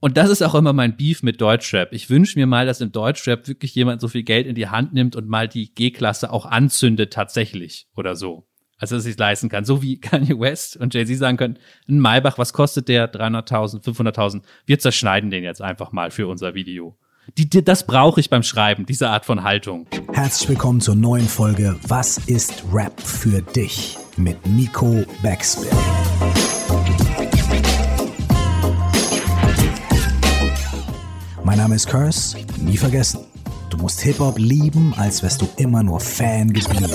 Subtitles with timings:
[0.00, 1.92] Und das ist auch immer mein Beef mit Deutschrap.
[1.92, 4.92] Ich wünsche mir mal, dass im Deutschrap wirklich jemand so viel Geld in die Hand
[4.92, 8.46] nimmt und mal die G-Klasse auch anzündet tatsächlich oder so.
[8.78, 9.64] Also, dass ich es leisten kann.
[9.64, 11.58] So wie Kanye West und Jay-Z sagen können,
[11.88, 13.12] ein Maybach, was kostet der?
[13.12, 14.42] 300.000, 500.000.
[14.66, 16.96] Wir zerschneiden den jetzt einfach mal für unser Video.
[17.36, 19.86] Die, die, das brauche ich beim Schreiben, diese Art von Haltung.
[20.12, 23.98] Herzlich willkommen zur neuen Folge Was ist Rap für dich?
[24.18, 25.68] mit Nico Backspin.
[31.48, 33.24] Mein Name ist Curse, nie vergessen.
[33.70, 36.92] Du musst Hip-Hop lieben, als wärst du immer nur Fan geblieben.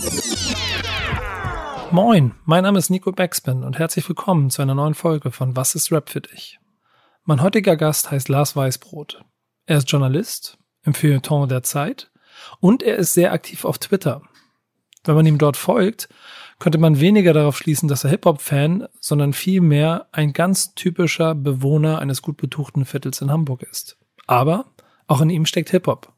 [1.89, 5.73] Moin, mein Name ist Nico Backspin und herzlich willkommen zu einer neuen Folge von Was
[5.73, 6.59] ist Rap für dich?
[7.23, 9.25] Mein heutiger Gast heißt Lars Weißbrot.
[9.65, 12.11] Er ist Journalist im Feuilleton der Zeit
[12.59, 14.21] und er ist sehr aktiv auf Twitter.
[15.03, 16.09] Wenn man ihm dort folgt,
[16.59, 22.21] könnte man weniger darauf schließen, dass er Hip-Hop-Fan, sondern vielmehr ein ganz typischer Bewohner eines
[22.21, 23.97] gut betuchten Viertels in Hamburg ist.
[24.27, 24.65] Aber
[25.07, 26.11] auch in ihm steckt Hip-Hop.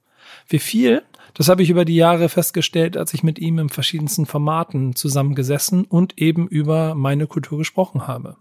[0.48, 4.26] Wie viel, das habe ich über die Jahre festgestellt, als ich mit ihm in verschiedensten
[4.26, 8.38] Formaten zusammengesessen und eben über meine Kultur gesprochen habe.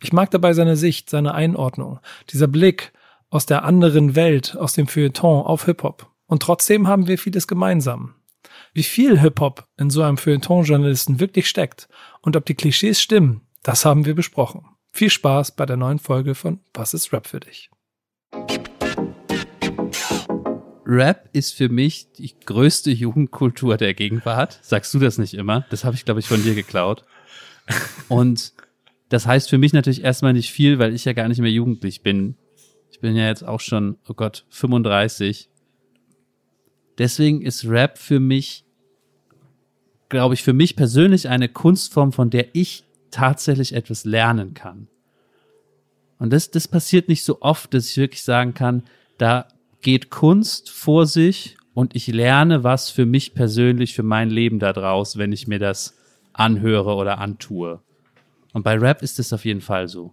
[0.00, 2.92] Ich mag dabei seine Sicht, seine Einordnung, dieser Blick
[3.30, 6.10] aus der anderen Welt, aus dem Feuilleton auf Hip-Hop.
[6.26, 8.14] Und trotzdem haben wir vieles gemeinsam.
[8.72, 11.88] Wie viel Hip-Hop in so einem Feuilleton-Journalisten wirklich steckt
[12.22, 14.64] und ob die Klischees stimmen, das haben wir besprochen.
[14.92, 17.70] Viel Spaß bei der neuen Folge von Was ist Rap für dich?
[20.88, 24.58] Rap ist für mich die größte Jugendkultur der Gegenwart.
[24.62, 25.66] Sagst du das nicht immer?
[25.68, 27.04] Das habe ich, glaube ich, von dir geklaut.
[28.08, 28.54] Und
[29.10, 32.02] das heißt für mich natürlich erstmal nicht viel, weil ich ja gar nicht mehr jugendlich
[32.02, 32.36] bin.
[32.90, 35.50] Ich bin ja jetzt auch schon, oh Gott, 35.
[36.96, 38.64] Deswegen ist Rap für mich,
[40.08, 44.88] glaube ich, für mich persönlich eine Kunstform, von der ich tatsächlich etwas lernen kann.
[46.18, 48.84] Und das, das passiert nicht so oft, dass ich wirklich sagen kann,
[49.18, 49.48] da
[49.80, 54.72] geht Kunst vor sich und ich lerne was für mich persönlich, für mein Leben da
[54.72, 55.96] draus, wenn ich mir das
[56.32, 57.80] anhöre oder antue.
[58.52, 60.12] Und bei Rap ist es auf jeden Fall so.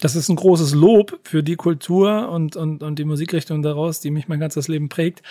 [0.00, 4.10] Das ist ein großes Lob für die Kultur und, und, und die Musikrichtung daraus, die
[4.10, 5.22] mich mein ganzes Leben prägt.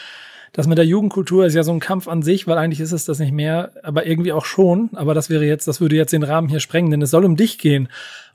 [0.54, 3.06] Das mit der Jugendkultur ist ja so ein Kampf an sich, weil eigentlich ist es
[3.06, 4.90] das nicht mehr, aber irgendwie auch schon.
[4.96, 7.38] Aber das wäre jetzt, das würde jetzt den Rahmen hier sprengen, denn es soll um
[7.38, 7.88] dich gehen.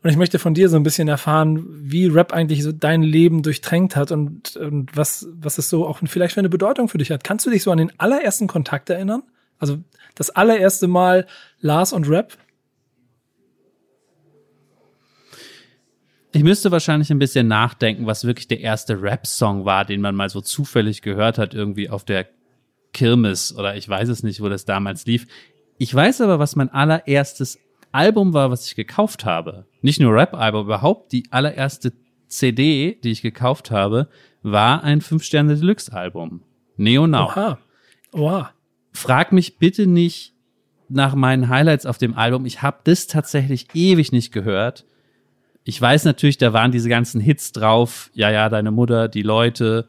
[0.03, 3.43] Und ich möchte von dir so ein bisschen erfahren, wie Rap eigentlich so dein Leben
[3.43, 7.11] durchtränkt hat und, und was, was es so auch vielleicht für eine Bedeutung für dich
[7.11, 7.23] hat.
[7.23, 9.23] Kannst du dich so an den allerersten Kontakt erinnern?
[9.59, 9.79] Also
[10.15, 11.27] das allererste Mal
[11.61, 12.39] Lars und Rap?
[16.37, 20.29] Ich müsste wahrscheinlich ein bisschen nachdenken, was wirklich der erste Rap-Song war, den man mal
[20.29, 22.27] so zufällig gehört hat, irgendwie auf der
[22.93, 25.27] Kirmes oder ich weiß es nicht, wo das damals lief.
[25.79, 27.59] Ich weiß aber, was mein allererstes
[27.91, 29.65] Album war, was ich gekauft habe.
[29.81, 31.95] Nicht nur Rap-Album, überhaupt die allererste
[32.29, 34.11] CD, die ich gekauft habe,
[34.43, 36.43] war ein 5-Sterne-Deluxe-Album.
[36.77, 37.31] Neo Now.
[37.31, 37.59] Oha.
[38.13, 38.51] Oha.
[38.93, 40.35] Frag mich bitte nicht
[40.91, 42.45] nach meinen Highlights auf dem Album.
[42.45, 44.85] Ich habe das tatsächlich ewig nicht gehört
[45.69, 48.11] ich weiß natürlich, da waren diese ganzen Hits drauf.
[48.15, 49.89] Ja, ja, deine Mutter, die Leute.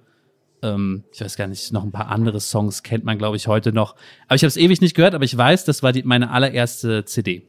[0.63, 3.71] Ähm, ich weiß gar nicht, noch ein paar andere Songs kennt man, glaube ich, heute
[3.71, 3.95] noch.
[4.25, 7.05] Aber ich habe es ewig nicht gehört, aber ich weiß, das war die, meine allererste
[7.05, 7.47] CD.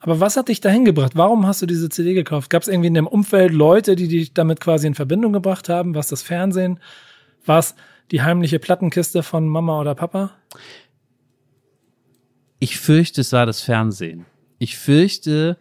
[0.00, 1.12] Aber was hat dich dahin gebracht?
[1.14, 2.50] Warum hast du diese CD gekauft?
[2.50, 5.94] Gab es irgendwie in dem Umfeld Leute, die dich damit quasi in Verbindung gebracht haben?
[5.94, 6.78] War es das Fernsehen?
[7.46, 7.74] War es
[8.10, 10.32] die heimliche Plattenkiste von Mama oder Papa?
[12.58, 14.26] Ich fürchte, es war das Fernsehen.
[14.58, 15.56] Ich fürchte,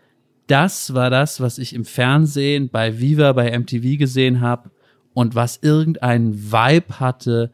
[0.48, 4.72] das war das, was ich im Fernsehen bei Viva, bei MTV gesehen habe
[5.14, 7.52] und was irgendeinen Vibe hatte,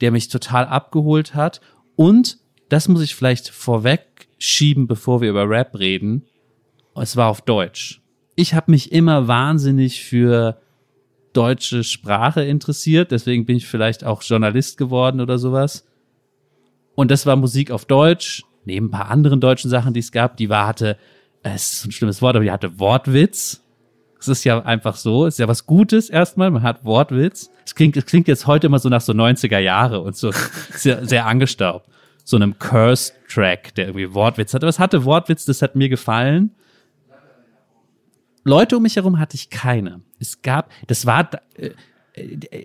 [0.00, 1.60] der mich total abgeholt hat.
[1.96, 6.24] Und das muss ich vielleicht vorweg schieben, bevor wir über Rap reden.
[6.96, 8.00] Es war auf Deutsch.
[8.36, 10.60] Ich habe mich immer wahnsinnig für
[11.32, 15.86] deutsche Sprache interessiert, deswegen bin ich vielleicht auch Journalist geworden oder sowas.
[16.94, 20.36] Und das war Musik auf Deutsch, neben ein paar anderen deutschen Sachen, die es gab.
[20.36, 20.96] Die war, hatte
[21.44, 23.60] es ist ein schlimmes Wort, aber die hatte Wortwitz.
[24.18, 27.50] Es ist ja einfach so, es ist ja was Gutes erstmal, man hat Wortwitz.
[27.66, 30.32] Es klingt, es klingt jetzt heute immer so nach so 90er Jahre und so
[30.72, 31.88] sehr, sehr angestaubt.
[32.24, 34.66] So einem Curse-Track, der irgendwie Wortwitz hatte.
[34.66, 36.52] Es hatte Wortwitz, das hat mir gefallen.
[38.44, 40.00] Leute um mich herum hatte ich keine.
[40.18, 41.70] Es gab, das war, äh,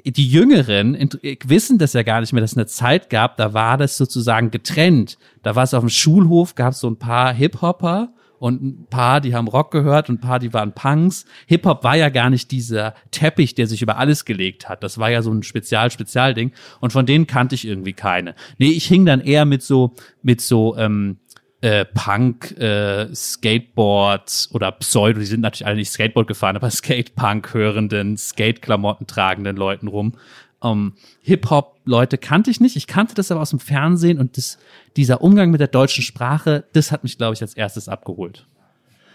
[0.06, 1.10] die Jüngeren
[1.44, 4.52] wissen das ja gar nicht mehr, dass es eine Zeit gab, da war das sozusagen
[4.52, 5.18] getrennt.
[5.44, 9.22] Da war es auf dem Schulhof, gab es so ein paar Hip-Hopper und ein paar,
[9.22, 11.26] die haben Rock gehört und ein paar, die waren Punks.
[11.48, 14.84] Hip-Hop war ja gar nicht dieser Teppich, der sich über alles gelegt hat.
[14.84, 18.36] Das war ja so ein Spezial-Spezial-Ding und von denen kannte ich irgendwie keine.
[18.58, 19.94] Nee, ich hing dann eher mit so,
[20.24, 21.18] mit so, ähm,
[21.62, 27.54] äh, Punk, äh, Skateboard oder Pseudo, die sind natürlich alle nicht Skateboard gefahren, aber Skate-Punk
[27.54, 30.14] hörenden, Skate-Klamotten tragenden Leuten rum.
[30.62, 32.76] Um, Hip-Hop-Leute kannte ich nicht.
[32.76, 34.58] Ich kannte das aber aus dem Fernsehen und das,
[34.98, 38.46] dieser Umgang mit der deutschen Sprache, das hat mich, glaube ich, als erstes abgeholt.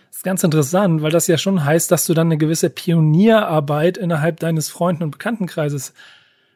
[0.08, 3.98] Das ist ganz interessant, weil das ja schon heißt, dass du dann eine gewisse Pionierarbeit
[3.98, 5.92] innerhalb deines Freunden- und Bekanntenkreises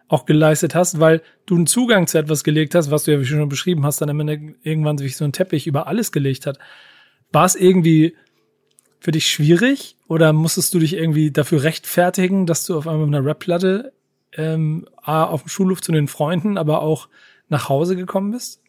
[0.08, 3.26] auch geleistet hast, weil du einen Zugang zu etwas gelegt hast, was du ja wie
[3.26, 6.58] schon beschrieben hast, dann am Ende irgendwann sich so ein Teppich über alles gelegt hat.
[7.31, 8.17] War es irgendwie
[9.00, 13.17] für dich schwierig oder musstest du dich irgendwie dafür rechtfertigen, dass du auf einmal mit
[13.17, 13.93] einer Rap-Platte
[14.36, 17.08] ähm, auf dem Schulhof zu den Freunden, aber auch
[17.48, 18.62] nach Hause gekommen bist?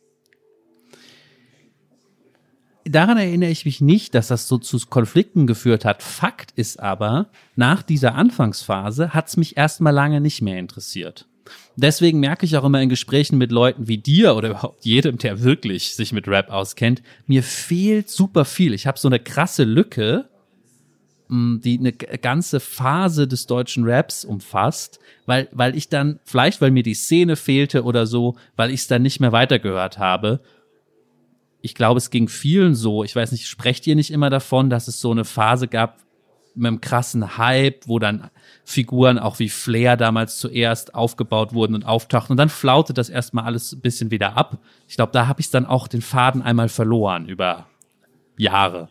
[2.86, 6.02] Daran erinnere ich mich nicht, dass das so zu Konflikten geführt hat.
[6.02, 11.28] Fakt ist aber, nach dieser Anfangsphase hat es mich erstmal lange nicht mehr interessiert.
[11.76, 15.44] Deswegen merke ich auch immer in Gesprächen mit Leuten wie dir oder überhaupt jedem, der
[15.44, 18.74] wirklich sich mit Rap auskennt, mir fehlt super viel.
[18.74, 20.30] Ich habe so eine krasse Lücke,
[21.30, 26.82] die eine ganze Phase des deutschen Raps umfasst, weil, weil ich dann, vielleicht weil mir
[26.82, 30.42] die Szene fehlte oder so, weil ich es dann nicht mehr weitergehört habe.
[31.62, 33.04] Ich glaube, es ging vielen so.
[33.04, 36.00] Ich weiß nicht, sprecht ihr nicht immer davon, dass es so eine Phase gab,
[36.56, 38.30] mit einem krassen Hype, wo dann
[38.66, 42.34] Figuren auch wie Flair damals zuerst aufgebaut wurden und auftauchten.
[42.34, 44.58] Und dann flautet das erstmal alles ein bisschen wieder ab.
[44.88, 47.68] Ich glaube, da habe ich dann auch den Faden einmal verloren über
[48.38, 48.90] Jahre.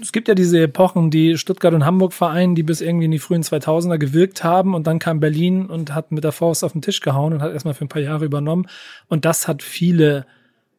[0.00, 3.18] Es gibt ja diese Epochen, die Stuttgart und Hamburg vereinen, die bis irgendwie in die
[3.18, 6.82] frühen 2000er gewirkt haben und dann kam Berlin und hat mit der Faust auf den
[6.82, 8.66] Tisch gehauen und hat erstmal für ein paar Jahre übernommen.
[9.08, 10.26] Und das hat viele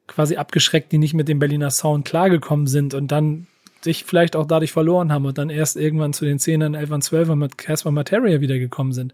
[0.08, 3.48] quasi abgeschreckt, die nicht mit dem Berliner Sound klargekommen sind und dann
[3.82, 7.36] sich vielleicht auch dadurch verloren haben und dann erst irgendwann zu den 10ern, 11ern, 12ern
[7.36, 9.14] mit Casper Materia wiedergekommen sind.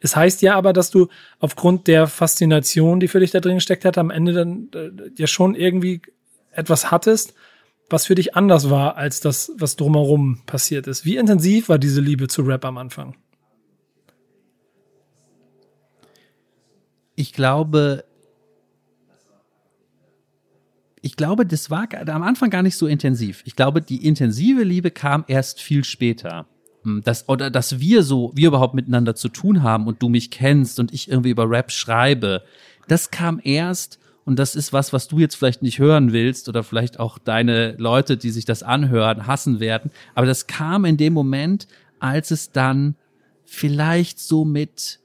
[0.00, 1.08] Es heißt ja aber, dass du
[1.40, 5.26] aufgrund der Faszination, die für dich da drin gesteckt hat, am Ende dann äh, ja
[5.26, 6.02] schon irgendwie
[6.52, 7.34] etwas hattest,
[7.90, 11.04] was für dich anders war als das, was drumherum passiert ist.
[11.04, 13.16] Wie intensiv war diese Liebe zu Rap am Anfang?
[17.14, 18.04] Ich glaube,
[21.00, 23.42] ich glaube, das war am Anfang gar nicht so intensiv.
[23.44, 26.46] Ich glaube, die intensive Liebe kam erst viel später.
[26.82, 30.30] Hm, das, oder dass wir so, wir überhaupt miteinander zu tun haben und du mich
[30.30, 32.44] kennst und ich irgendwie über Rap schreibe,
[32.86, 36.62] das kam erst und das ist was, was du jetzt vielleicht nicht hören willst oder
[36.62, 39.90] vielleicht auch deine Leute, die sich das anhören, hassen werden.
[40.14, 41.66] Aber das kam in dem Moment,
[41.98, 42.94] als es dann
[43.46, 45.00] vielleicht so mit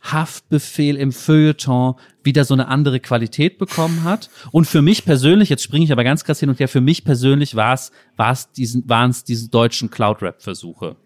[0.00, 4.30] Haftbefehl im Feuilleton wieder so eine andere Qualität bekommen hat.
[4.52, 7.04] Und für mich persönlich, jetzt springe ich aber ganz krass hin und her, für mich
[7.04, 10.96] persönlich war es, war es diesen, waren es diese deutschen Cloud-Rap-Versuche.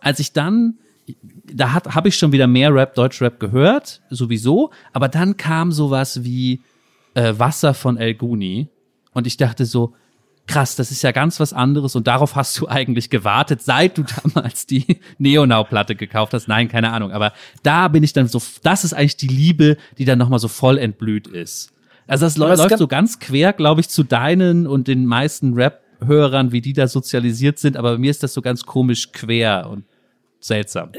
[0.00, 0.78] Als ich dann,
[1.44, 6.60] da habe ich schon wieder mehr Rap, Deutsch-Rap gehört, sowieso, aber dann kam sowas wie
[7.14, 8.68] äh, Wasser von El Guni
[9.12, 9.94] und ich dachte so,
[10.46, 14.04] krass, das ist ja ganz was anderes und darauf hast du eigentlich gewartet, seit du
[14.24, 16.48] damals die Neonau-Platte gekauft hast.
[16.48, 17.32] Nein, keine Ahnung, aber
[17.62, 20.78] da bin ich dann so, das ist eigentlich die Liebe, die dann nochmal so voll
[20.78, 21.72] entblüht ist.
[22.06, 26.60] Also das läuft so ganz quer, glaube ich, zu deinen und den meisten Rap-Hörern, wie
[26.60, 29.84] die da sozialisiert sind, aber bei mir ist das so ganz komisch quer und
[30.40, 30.90] seltsam.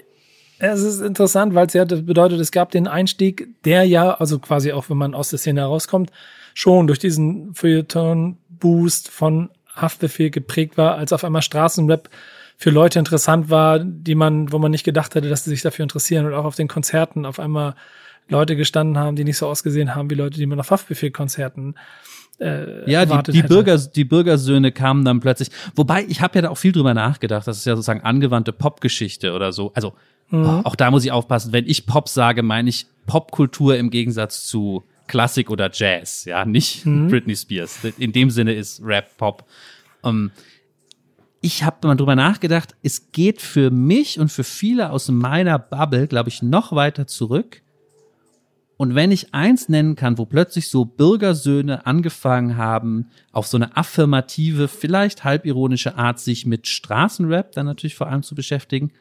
[0.60, 4.72] Es ist interessant, weil es ja bedeutet, es gab den Einstieg, der ja, also quasi
[4.72, 6.12] auch, wenn man aus der Szene herauskommt,
[6.54, 12.10] schon durch diesen Feuilleton Boost von Haftbefehl geprägt war, als auf einmal Straßenrap
[12.58, 15.84] für Leute interessant war, die man, wo man nicht gedacht hätte, dass sie sich dafür
[15.84, 17.76] interessieren und auch auf den Konzerten auf einmal
[18.30, 21.80] Leute gestanden haben, die nicht so ausgesehen haben wie Leute, die man auf Haftbefehl-Konzerten äh,
[22.40, 25.50] ja, die, die, Bürger, die Bürgersöhne kamen dann plötzlich.
[25.76, 27.48] Wobei, ich habe ja da auch viel drüber nachgedacht.
[27.48, 29.72] Das ist ja sozusagen angewandte Popgeschichte oder so.
[29.74, 29.94] Also
[30.30, 30.62] mhm.
[30.66, 31.54] auch da muss ich aufpassen.
[31.54, 36.86] Wenn ich Pop sage, meine ich Popkultur im Gegensatz zu Klassik oder Jazz, ja, nicht
[36.86, 37.08] mhm.
[37.10, 37.80] Britney Spears.
[37.98, 39.46] In dem Sinne ist Rap Pop.
[40.04, 40.32] Ähm,
[41.42, 46.08] ich habe mal drüber nachgedacht, es geht für mich und für viele aus meiner Bubble,
[46.08, 47.62] glaube ich, noch weiter zurück.
[48.78, 53.78] Und wenn ich eins nennen kann, wo plötzlich so Bürgersöhne angefangen haben, auf so eine
[53.78, 58.92] affirmative, vielleicht halbironische Art, sich mit Straßenrap dann natürlich vor allem zu beschäftigen,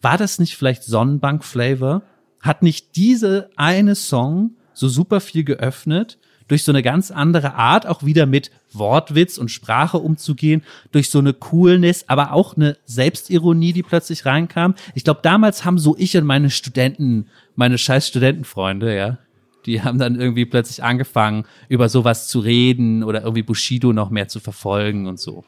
[0.00, 2.02] war das nicht vielleicht Sonnenbank Flavor?
[2.40, 6.18] Hat nicht diese eine Song so super viel geöffnet,
[6.48, 10.62] durch so eine ganz andere Art auch wieder mit Wortwitz und Sprache umzugehen,
[10.92, 14.74] durch so eine Coolness, aber auch eine Selbstironie, die plötzlich reinkam.
[14.94, 19.18] Ich glaube, damals haben so ich und meine Studenten, meine scheiß Studentenfreunde, ja,
[19.66, 24.28] die haben dann irgendwie plötzlich angefangen, über sowas zu reden oder irgendwie Bushido noch mehr
[24.28, 25.44] zu verfolgen und so.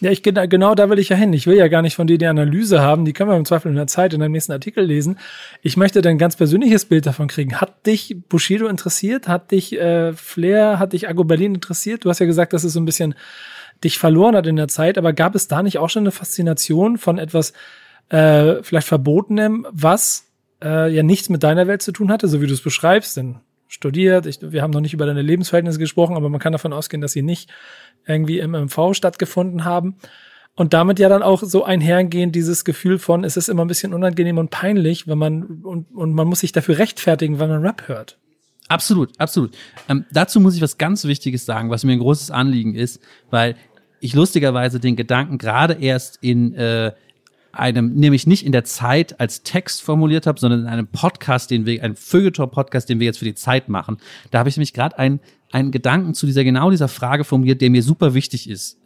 [0.00, 1.32] Ja, ich genau da will ich ja hin.
[1.32, 3.06] Ich will ja gar nicht von dir die Analyse haben.
[3.06, 5.18] Die können wir im Zweifel in der Zeit in einem nächsten Artikel lesen.
[5.62, 7.58] Ich möchte dein ganz persönliches Bild davon kriegen.
[7.60, 9.26] Hat dich Bushido interessiert?
[9.26, 10.78] Hat dich äh, Flair?
[10.78, 12.04] Hat dich Agro Berlin interessiert?
[12.04, 13.14] Du hast ja gesagt, dass es so ein bisschen
[13.84, 14.98] dich verloren hat in der Zeit.
[14.98, 17.54] Aber gab es da nicht auch schon eine Faszination von etwas
[18.10, 20.26] äh, vielleicht Verbotenem, was
[20.62, 23.16] äh, ja nichts mit deiner Welt zu tun hatte, so wie du es beschreibst?
[23.16, 23.36] Denn
[23.68, 27.00] studiert, ich, wir haben noch nicht über deine Lebensverhältnisse gesprochen, aber man kann davon ausgehen,
[27.00, 27.50] dass sie nicht
[28.06, 29.96] irgendwie im MV stattgefunden haben.
[30.54, 33.92] Und damit ja dann auch so einhergehen, dieses Gefühl von, es ist immer ein bisschen
[33.92, 37.88] unangenehm und peinlich, wenn man, und, und man muss sich dafür rechtfertigen, wenn man Rap
[37.88, 38.18] hört.
[38.68, 39.54] Absolut, absolut.
[39.88, 43.54] Ähm, dazu muss ich was ganz Wichtiges sagen, was mir ein großes Anliegen ist, weil
[44.00, 46.92] ich lustigerweise den Gedanken gerade erst in äh,
[47.58, 51.66] einem, nämlich nicht in der Zeit als Text formuliert habe, sondern in einem Podcast, den
[51.66, 53.98] wir, ein Feuilleton-Podcast, den wir jetzt für die Zeit machen.
[54.30, 55.20] Da habe ich nämlich gerade einen,
[55.52, 58.78] einen Gedanken zu dieser, genau dieser Frage formuliert, der mir super wichtig ist.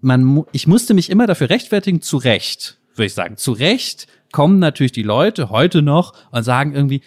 [0.00, 3.36] Man, ich musste mich immer dafür rechtfertigen, zu Recht, würde ich sagen.
[3.36, 7.02] Zu Recht kommen natürlich die Leute heute noch und sagen irgendwie,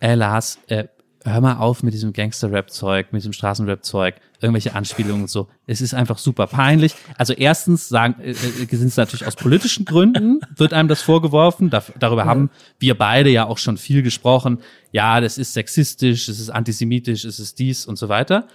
[0.00, 0.88] äh, Lars, äh,
[1.24, 5.48] hör mal auf mit diesem Gangster-Rap-Zeug, mit diesem Straßenrap-Zeug, irgendwelche Anspielungen und so.
[5.66, 6.94] Es ist einfach super peinlich.
[7.18, 11.68] Also erstens sagen, äh, äh sind es natürlich aus politischen Gründen, wird einem das vorgeworfen.
[11.68, 14.58] Da, darüber haben wir beide ja auch schon viel gesprochen.
[14.92, 18.48] Ja, das ist sexistisch, es ist antisemitisch, es ist dies und so weiter.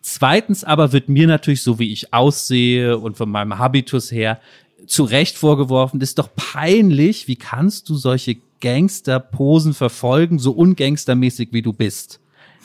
[0.00, 4.40] Zweitens aber wird mir natürlich, so wie ich aussehe und von meinem Habitus her,
[4.86, 11.50] zu Recht vorgeworfen, das ist doch peinlich, wie kannst du solche Gangster-Posen verfolgen, so ungangstermäßig
[11.52, 12.20] wie du bist.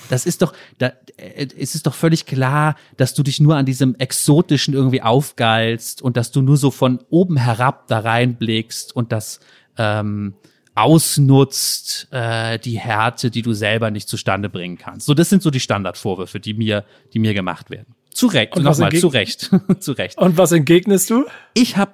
[0.09, 3.65] Das ist doch, da, äh, es ist doch völlig klar, dass du dich nur an
[3.65, 9.11] diesem Exotischen irgendwie aufgeilst und dass du nur so von oben herab da reinblickst und
[9.11, 9.39] das
[9.77, 10.35] ähm,
[10.75, 15.07] ausnutzt, äh, die Härte, die du selber nicht zustande bringen kannst.
[15.07, 17.95] So, das sind so die Standardvorwürfe, die mir, die mir gemacht werden.
[18.11, 20.17] Zu Recht, nochmal, zu Recht, zu Recht.
[20.17, 21.25] Und was entgegnest du?
[21.53, 21.91] Ich habe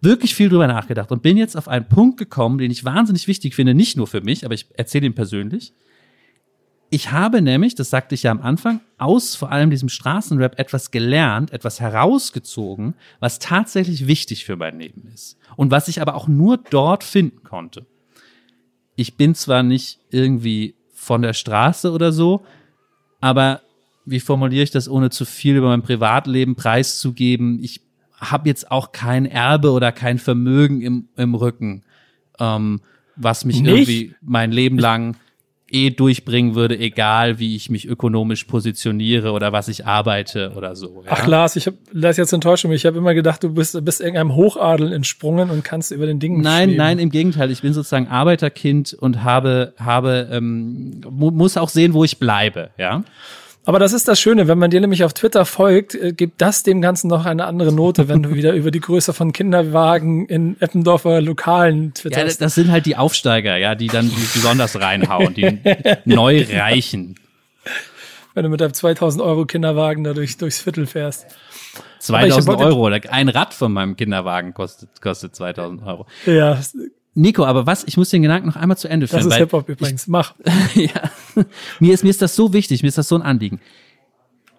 [0.00, 3.54] wirklich viel drüber nachgedacht und bin jetzt auf einen Punkt gekommen, den ich wahnsinnig wichtig
[3.54, 5.72] finde, nicht nur für mich, aber ich erzähle ihn persönlich.
[6.90, 10.90] Ich habe nämlich, das sagte ich ja am Anfang, aus vor allem diesem Straßenrap etwas
[10.90, 15.36] gelernt, etwas herausgezogen, was tatsächlich wichtig für mein Leben ist.
[15.56, 17.86] Und was ich aber auch nur dort finden konnte.
[18.96, 22.44] Ich bin zwar nicht irgendwie von der Straße oder so,
[23.20, 23.60] aber
[24.06, 27.62] wie formuliere ich das, ohne zu viel über mein Privatleben preiszugeben?
[27.62, 27.82] Ich
[28.20, 31.82] habe jetzt auch kein Erbe oder kein Vermögen im, im Rücken,
[32.38, 32.80] ähm,
[33.16, 33.88] was mich Nicht?
[33.88, 35.16] irgendwie mein Leben lang
[35.70, 41.02] eh durchbringen würde, egal wie ich mich ökonomisch positioniere oder was ich arbeite oder so.
[41.04, 41.12] Ja?
[41.12, 42.76] Ach Lars, ich habe das jetzt enttäuscht mich.
[42.76, 46.40] Ich habe immer gedacht, du bist, bist irgendeinem Hochadel entsprungen und kannst über den Dingen
[46.40, 46.76] Nein, schweben.
[46.78, 47.50] nein, im Gegenteil.
[47.50, 52.70] Ich bin sozusagen Arbeiterkind und habe habe ähm, muss auch sehen, wo ich bleibe.
[52.78, 53.04] Ja.
[53.68, 56.62] Aber das ist das Schöne, wenn man dir nämlich auf Twitter folgt, äh, gibt das
[56.62, 60.58] dem Ganzen noch eine andere Note, wenn du wieder über die Größe von Kinderwagen in
[60.58, 62.40] Eppendorfer Lokalen twitterst.
[62.40, 65.58] Ja, das, sind halt die Aufsteiger, ja, die dann besonders reinhauen, die
[66.06, 67.16] neu reichen.
[68.32, 71.26] Wenn du mit deinem 2000 Euro Kinderwagen da durch, durchs Viertel fährst.
[71.98, 76.06] 2000 Euro, ein Rad von meinem Kinderwagen kostet, kostet 2000 Euro.
[76.24, 76.58] Ja,
[77.18, 79.24] Nico, aber was, ich muss den Gedanken noch einmal zu Ende führen.
[79.24, 80.34] Das ist Hip-Hop übrigens, mach.
[80.74, 81.10] ja,
[81.80, 83.60] mir ist, mir ist das so wichtig, mir ist das so ein Anliegen.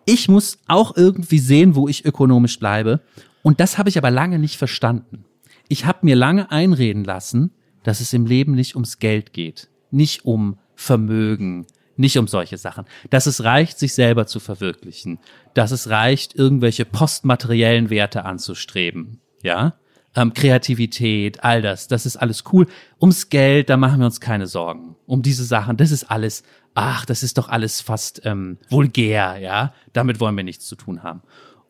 [0.06, 3.00] Ich muss auch irgendwie sehen, wo ich ökonomisch bleibe.
[3.44, 5.24] Und das habe ich aber lange nicht verstanden.
[5.70, 7.52] Ich habe mir lange einreden lassen,
[7.84, 12.86] dass es im Leben nicht ums Geld geht, nicht um Vermögen, nicht um solche Sachen.
[13.10, 15.20] Dass es reicht, sich selber zu verwirklichen,
[15.54, 19.76] dass es reicht, irgendwelche postmateriellen Werte anzustreben, ja,
[20.16, 22.68] ähm, Kreativität, all das, das ist alles cool.
[23.00, 24.96] Ums Geld, da machen wir uns keine Sorgen.
[25.06, 29.74] Um diese Sachen, das ist alles, ach, das ist doch alles fast ähm, vulgär, ja.
[29.94, 31.22] Damit wollen wir nichts zu tun haben.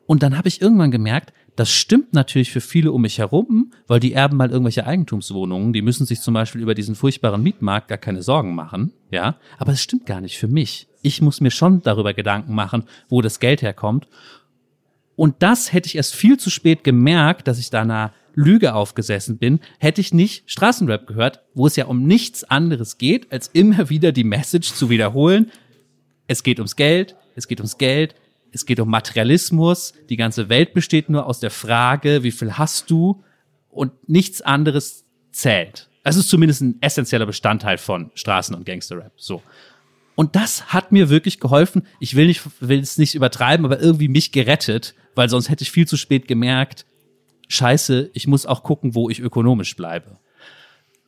[0.05, 3.99] Und dann habe ich irgendwann gemerkt, das stimmt natürlich für viele um mich herum, weil
[3.99, 7.97] die erben mal irgendwelche Eigentumswohnungen, die müssen sich zum Beispiel über diesen furchtbaren Mietmarkt gar
[7.97, 9.35] keine Sorgen machen, ja.
[9.57, 10.87] Aber es stimmt gar nicht für mich.
[11.01, 14.07] Ich muss mir schon darüber Gedanken machen, wo das Geld herkommt.
[15.17, 19.37] Und das hätte ich erst viel zu spät gemerkt, dass ich da einer Lüge aufgesessen
[19.37, 23.89] bin, hätte ich nicht Straßenrap gehört, wo es ja um nichts anderes geht, als immer
[23.89, 25.51] wieder die Message zu wiederholen.
[26.27, 28.15] Es geht ums Geld, es geht ums Geld,
[28.51, 32.89] es geht um Materialismus, die ganze Welt besteht nur aus der Frage, wie viel hast
[32.89, 33.23] du
[33.69, 35.89] und nichts anderes zählt.
[36.03, 39.13] Das ist zumindest ein essentieller Bestandteil von Straßen- und Gangsterrap.
[39.17, 39.43] So.
[40.15, 41.83] Und das hat mir wirklich geholfen.
[41.99, 45.71] Ich will nicht, will es nicht übertreiben, aber irgendwie mich gerettet, weil sonst hätte ich
[45.71, 46.85] viel zu spät gemerkt,
[47.49, 50.17] scheiße, ich muss auch gucken, wo ich ökonomisch bleibe.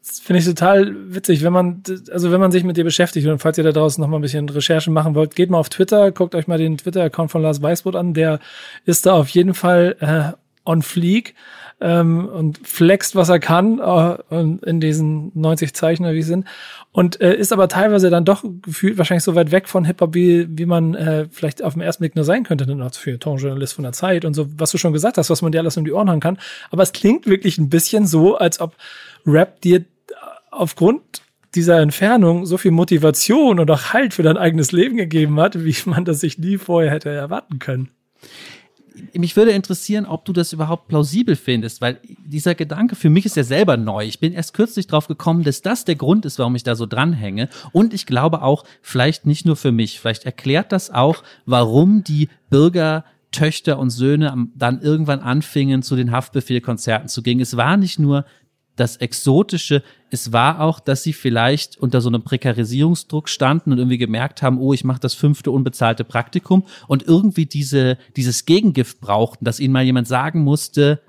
[0.05, 3.37] Das finde ich total witzig, wenn man, also wenn man sich mit dir beschäftigt und
[3.37, 6.11] falls ihr da draußen noch mal ein bisschen Recherchen machen wollt, geht mal auf Twitter,
[6.11, 8.39] guckt euch mal den Twitter-Account von Lars Weißbrot an, der
[8.85, 11.35] ist da auf jeden Fall äh, on fleek
[11.79, 16.45] ähm, und flext, was er kann äh, in diesen 90 Zeichen, wie sie sind.
[16.91, 20.47] Und äh, ist aber teilweise dann doch gefühlt wahrscheinlich so weit weg von Hip-Hop, wie,
[20.49, 23.73] wie man äh, vielleicht auf den ersten Blick nur sein könnte, denn auch für Tonjournalist
[23.73, 25.85] von der Zeit und so, was du schon gesagt hast, was man dir alles um
[25.85, 26.37] die Ohren hauen kann.
[26.69, 28.75] Aber es klingt wirklich ein bisschen so, als ob
[29.25, 29.85] Rap dir
[30.51, 31.23] aufgrund
[31.55, 35.75] dieser Entfernung so viel Motivation und auch Halt für dein eigenes Leben gegeben hat, wie
[35.85, 37.89] man das sich nie vorher hätte erwarten können
[39.13, 43.35] mich würde interessieren, ob du das überhaupt plausibel findest, weil dieser Gedanke für mich ist
[43.35, 44.05] ja selber neu.
[44.05, 46.85] Ich bin erst kürzlich drauf gekommen, dass das der Grund ist, warum ich da so
[46.85, 47.49] dranhänge.
[47.71, 52.29] Und ich glaube auch, vielleicht nicht nur für mich, vielleicht erklärt das auch, warum die
[52.49, 57.39] Bürger Töchter und Söhne dann irgendwann anfingen, zu den Haftbefehlkonzerten zu gehen.
[57.39, 58.25] Es war nicht nur
[58.75, 63.97] das Exotische, es war auch, dass sie vielleicht unter so einem Prekarisierungsdruck standen und irgendwie
[63.97, 69.45] gemerkt haben, oh, ich mache das fünfte unbezahlte Praktikum und irgendwie diese, dieses Gegengift brauchten,
[69.45, 71.01] dass ihnen mal jemand sagen musste,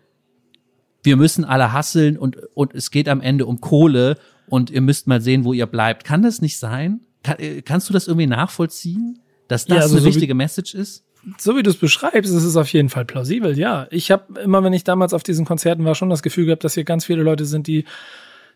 [1.02, 5.06] wir müssen alle hasseln und, und es geht am Ende um Kohle und ihr müsst
[5.06, 6.04] mal sehen, wo ihr bleibt.
[6.04, 7.00] Kann das nicht sein?
[7.22, 10.74] Kann, äh, kannst du das irgendwie nachvollziehen, dass das ja, also eine so wichtige Message
[10.74, 11.04] ist?
[11.38, 13.86] So wie du es beschreibst, ist es auf jeden Fall plausibel, ja.
[13.90, 16.74] Ich habe immer, wenn ich damals auf diesen Konzerten war, schon das Gefühl gehabt, dass
[16.74, 17.84] hier ganz viele Leute sind, die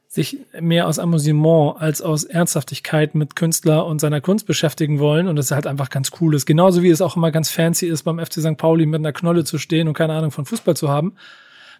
[0.09, 5.37] sich mehr aus Amusement als aus Ernsthaftigkeit mit Künstler und seiner Kunst beschäftigen wollen und
[5.37, 6.47] das ist halt einfach ganz cool ist.
[6.47, 8.57] Genauso wie es auch immer ganz fancy ist, beim FC St.
[8.57, 11.15] Pauli mit einer Knolle zu stehen und keine Ahnung von Fußball zu haben,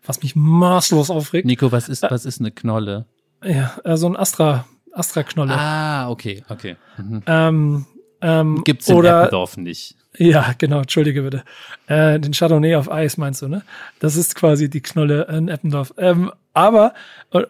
[0.05, 1.47] was mich maßlos aufregt.
[1.47, 3.07] Nico, was ist, was ist eine Knolle?
[3.45, 5.55] Ja, äh, so ein Astra, Astra-Knolle.
[5.55, 6.77] Ah, okay, okay.
[6.99, 7.23] Mhm.
[7.27, 7.87] Ähm,
[8.21, 9.97] ähm, Gibt's in oder, Eppendorf nicht.
[10.19, 11.45] Ja, genau, entschuldige bitte.
[11.89, 13.63] Äh, den Chardonnay auf Eis meinst du, ne?
[14.01, 15.93] Das ist quasi die Knolle in Eppendorf.
[15.99, 16.95] Ähm, aber,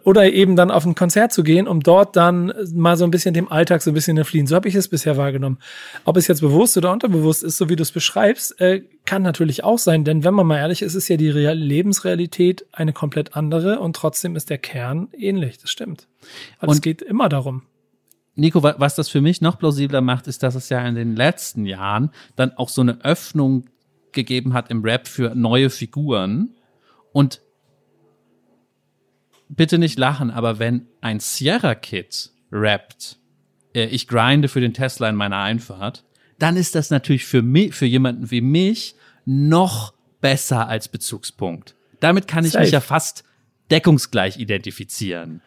[0.02, 3.34] oder eben dann auf ein Konzert zu gehen, um dort dann mal so ein bisschen
[3.34, 4.48] dem Alltag so ein bisschen entfliehen.
[4.48, 5.58] So habe ich es bisher wahrgenommen.
[6.04, 9.62] Ob es jetzt bewusst oder unterbewusst ist, so wie du es beschreibst, äh, kann natürlich
[9.62, 13.36] auch sein, denn wenn man mal ehrlich ist, ist ja die Real Lebensrealität eine komplett
[13.36, 15.58] andere und trotzdem ist der Kern ähnlich.
[15.58, 16.08] Das stimmt.
[16.58, 17.62] Also und es geht immer darum.
[18.36, 21.64] Nico, was das für mich noch plausibler macht, ist, dass es ja in den letzten
[21.64, 23.64] Jahren dann auch so eine Öffnung
[24.12, 26.54] gegeben hat im Rap für neue Figuren.
[27.12, 27.40] Und
[29.48, 33.18] bitte nicht lachen, aber wenn ein Sierra Kid rappt,
[33.74, 36.04] äh, ich grinde für den Tesla in meiner Einfahrt,
[36.38, 41.74] dann ist das natürlich für mich, für jemanden wie mich noch besser als Bezugspunkt.
[42.00, 42.64] Damit kann ich Safe.
[42.64, 43.24] mich ja fast
[43.70, 45.40] deckungsgleich identifizieren.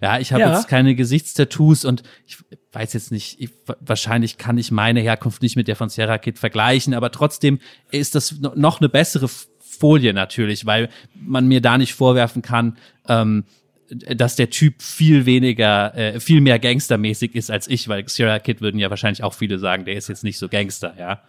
[0.00, 0.54] Ja, ich habe ja.
[0.54, 2.38] jetzt keine Gesichtstattoos und ich
[2.72, 6.38] weiß jetzt nicht, ich, wahrscheinlich kann ich meine Herkunft nicht mit der von Sierra Kid
[6.38, 7.58] vergleichen, aber trotzdem
[7.90, 13.44] ist das noch eine bessere Folie natürlich, weil man mir da nicht vorwerfen kann, ähm,
[13.90, 18.60] dass der Typ viel weniger, äh, viel mehr gangstermäßig ist als ich, weil Sierra Kid
[18.60, 21.22] würden ja wahrscheinlich auch viele sagen, der ist jetzt nicht so Gangster, ja.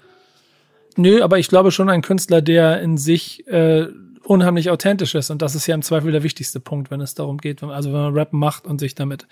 [0.97, 3.87] Nö, aber ich glaube schon ein Künstler, der in sich äh,
[4.23, 5.29] unheimlich authentisch ist.
[5.29, 8.01] Und das ist ja im Zweifel der wichtigste Punkt, wenn es darum geht, also wenn
[8.01, 9.27] man Rap macht und sich damit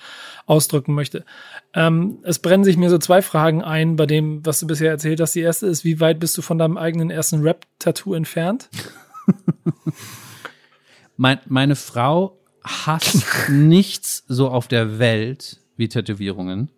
[0.45, 1.25] ausdrücken möchte.
[1.73, 5.19] Ähm, es brennen sich mir so zwei Fragen ein bei dem, was du bisher erzählt
[5.21, 5.35] hast.
[5.35, 8.69] Die erste ist, wie weit bist du von deinem eigenen ersten Rap-Tattoo entfernt?
[11.17, 16.69] mein, meine Frau hasst nichts so auf der Welt wie Tätowierungen.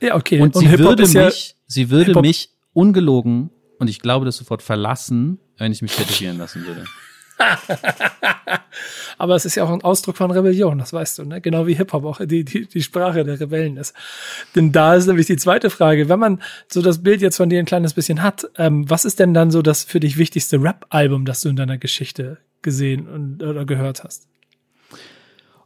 [0.00, 0.40] Ja, okay.
[0.40, 1.30] Und, und sie würde mich, ja
[1.66, 6.66] sie würde mich ungelogen und ich glaube das sofort verlassen, wenn ich mich tätowieren lassen
[6.66, 6.84] würde.
[9.18, 11.40] Aber es ist ja auch ein Ausdruck von Rebellion, das weißt du, ne?
[11.40, 13.94] Genau wie Hip-Hop auch die, die, die Sprache der Rebellen ist.
[14.54, 16.08] Denn da ist nämlich die zweite Frage.
[16.08, 19.18] Wenn man so das Bild jetzt von dir ein kleines bisschen hat, ähm, was ist
[19.18, 23.42] denn dann so das für dich wichtigste Rap-Album, das du in deiner Geschichte gesehen und,
[23.42, 24.26] oder gehört hast?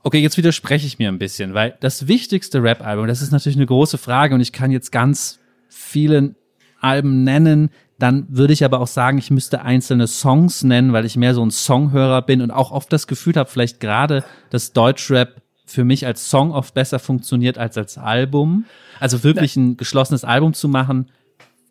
[0.03, 3.67] Okay, jetzt widerspreche ich mir ein bisschen, weil das wichtigste Rap-Album, das ist natürlich eine
[3.67, 6.35] große Frage und ich kann jetzt ganz viele
[6.81, 7.71] Alben nennen,
[8.03, 11.45] dann würde ich aber auch sagen, ich müsste einzelne Songs nennen, weil ich mehr so
[11.45, 16.07] ein Songhörer bin und auch oft das Gefühl habe, vielleicht gerade, dass Deutschrap für mich
[16.07, 18.65] als Song oft besser funktioniert als als Album.
[18.99, 21.11] Also wirklich ein geschlossenes Album zu machen,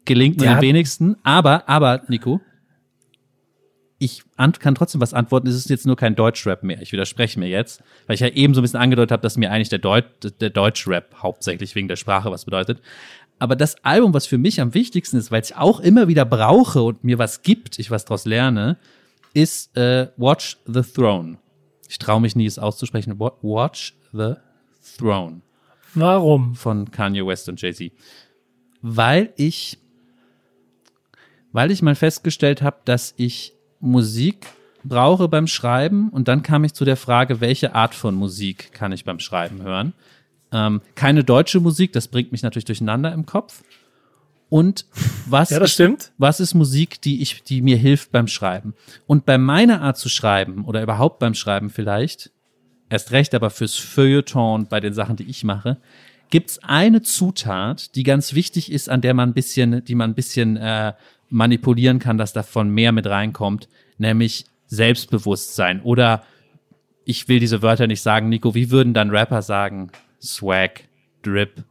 [0.06, 0.56] gelingt mir ja.
[0.56, 1.18] am wenigsten.
[1.24, 2.40] Aber, aber, Nico,
[4.00, 5.48] ich kann trotzdem was antworten.
[5.48, 6.82] Es ist jetzt nur kein Deutschrap mehr.
[6.82, 9.52] Ich widerspreche mir jetzt, weil ich ja eben so ein bisschen angedeutet habe, dass mir
[9.52, 10.06] eigentlich der, Deut
[10.40, 12.82] der Deutschrap hauptsächlich wegen der Sprache was bedeutet.
[13.40, 16.84] Aber das Album, was für mich am wichtigsten ist, weil ich auch immer wieder brauche
[16.84, 18.78] und mir was gibt, ich was daraus lerne,
[19.34, 21.38] ist äh, Watch the Throne.
[21.88, 23.18] Ich traue mich nie, es auszusprechen.
[23.20, 24.34] Watch the
[24.98, 25.42] Throne.
[25.96, 26.56] Warum?
[26.56, 27.92] Von Kanye West und Jay-Z.
[28.82, 29.80] Weil ich,
[31.52, 34.48] weil ich mal festgestellt habe, dass ich Musik
[34.84, 38.92] brauche beim Schreiben und dann kam ich zu der Frage, welche Art von Musik kann
[38.92, 39.94] ich beim Schreiben hören?
[40.52, 43.64] Ähm, keine deutsche Musik, das bringt mich natürlich durcheinander im Kopf.
[44.50, 44.86] Und
[45.28, 46.12] was, Ja, stimmt.
[46.18, 48.74] was ist Musik, die ich, die mir hilft beim Schreiben?
[49.06, 52.32] Und bei meiner Art zu schreiben oder überhaupt beim Schreiben vielleicht,
[52.90, 55.78] erst recht aber fürs Feuilleton bei den Sachen, die ich mache,
[56.32, 60.16] gibt's eine Zutat, die ganz wichtig ist, an der man ein bisschen, die man ein
[60.16, 60.94] bisschen äh,
[61.30, 65.82] manipulieren kann, dass davon mehr mit reinkommt, nämlich Selbstbewusstsein.
[65.82, 66.24] Oder
[67.06, 69.92] ich will diese Wörter nicht sagen, Nico, wie würden dann Rapper sagen?
[70.22, 70.84] Swag,
[71.24, 71.64] Drip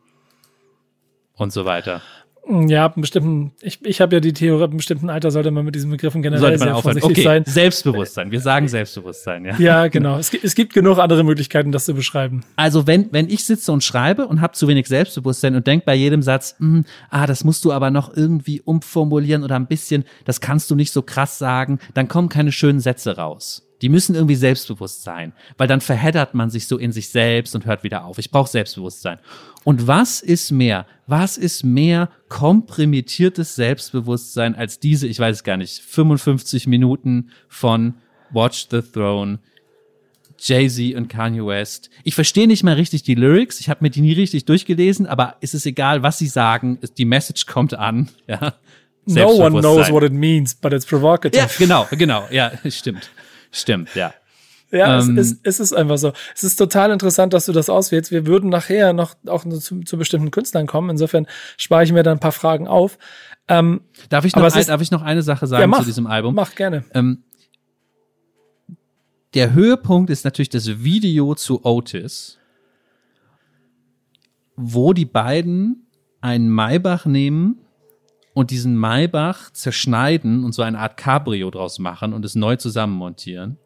[1.34, 2.02] und so weiter.
[2.50, 5.50] Ja, ab einem bestimmten, ich, ich habe ja die Theorie, ab einem bestimmten Alter sollte
[5.50, 6.98] man mit diesen Begriffen generell Sollte man sehr aufhören.
[6.98, 7.44] vorsichtig Okay, sein.
[7.44, 8.30] Selbstbewusstsein.
[8.30, 9.58] Wir sagen Selbstbewusstsein, ja.
[9.58, 10.16] Ja, genau.
[10.16, 12.44] Es, gibt- es gibt genug andere Möglichkeiten, das zu beschreiben.
[12.56, 15.94] Also wenn, wenn ich sitze und schreibe und habe zu wenig Selbstbewusstsein und denk bei
[15.94, 20.40] jedem Satz, "Hm, ah, das musst du aber noch irgendwie umformulieren oder ein bisschen, das
[20.40, 23.67] kannst du nicht so krass sagen, dann kommen keine schönen Sätze raus.
[23.82, 27.66] Die müssen irgendwie selbstbewusst sein, weil dann verheddert man sich so in sich selbst und
[27.66, 28.18] hört wieder auf.
[28.18, 29.18] Ich brauche Selbstbewusstsein.
[29.64, 30.86] Und was ist mehr?
[31.06, 37.94] Was ist mehr komprimitiertes Selbstbewusstsein als diese, ich weiß es gar nicht, 55 Minuten von
[38.30, 39.38] Watch the Throne,
[40.38, 41.90] Jay-Z und Kanye West.
[42.04, 45.36] Ich verstehe nicht mal richtig die Lyrics, ich habe mir die nie richtig durchgelesen, aber
[45.40, 48.08] es ist egal, was sie sagen, die Message kommt an.
[48.26, 48.54] Ja.
[49.06, 51.36] No one knows what it means, but it's provocative.
[51.36, 53.10] Ja, genau, genau, ja, stimmt.
[53.50, 54.12] Stimmt, ja.
[54.70, 56.12] Ja, Ähm, es, ist, es ist einfach so.
[56.36, 58.10] Es ist total interessant, dass du das auswählst.
[58.10, 60.90] Wir würden nachher noch auch zu, zu bestimmten Künstlern kommen.
[60.90, 62.98] Insofern spare ich mir da ein paar Fragen auf.
[63.48, 63.80] Ähm,
[64.10, 66.06] Darf ich noch, ein, ist- darf ich noch eine Sache sagen ja, mach, zu diesem
[66.06, 66.34] Album?
[66.34, 66.84] Mach gerne.
[66.92, 67.22] Ähm,
[69.32, 72.38] der Höhepunkt ist natürlich das Video zu Otis,
[74.56, 75.86] wo die beiden
[76.20, 77.60] einen Maybach nehmen
[78.38, 83.58] und diesen Maybach zerschneiden und so eine Art Cabrio draus machen und es neu zusammenmontieren.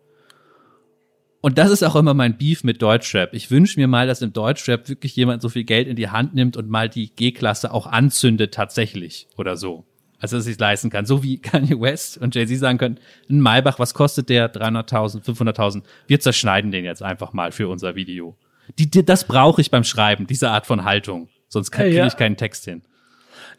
[1.42, 3.34] Und das ist auch immer mein Beef mit Deutschrap.
[3.34, 6.34] Ich wünsche mir mal, dass im Deutschrap wirklich jemand so viel Geld in die Hand
[6.34, 9.84] nimmt und mal die G-Klasse auch anzündet tatsächlich oder so.
[10.20, 11.04] Also, dass ich es leisten kann.
[11.04, 14.50] So wie Kanye West und Jay-Z sagen können, ein Maybach, was kostet der?
[14.54, 15.82] 300.000, 500.000?
[16.06, 18.38] Wir zerschneiden den jetzt einfach mal für unser Video.
[18.78, 21.28] Die, die, das brauche ich beim Schreiben, diese Art von Haltung.
[21.48, 22.06] Sonst kriege Ja.
[22.06, 22.82] ich keinen Text hin.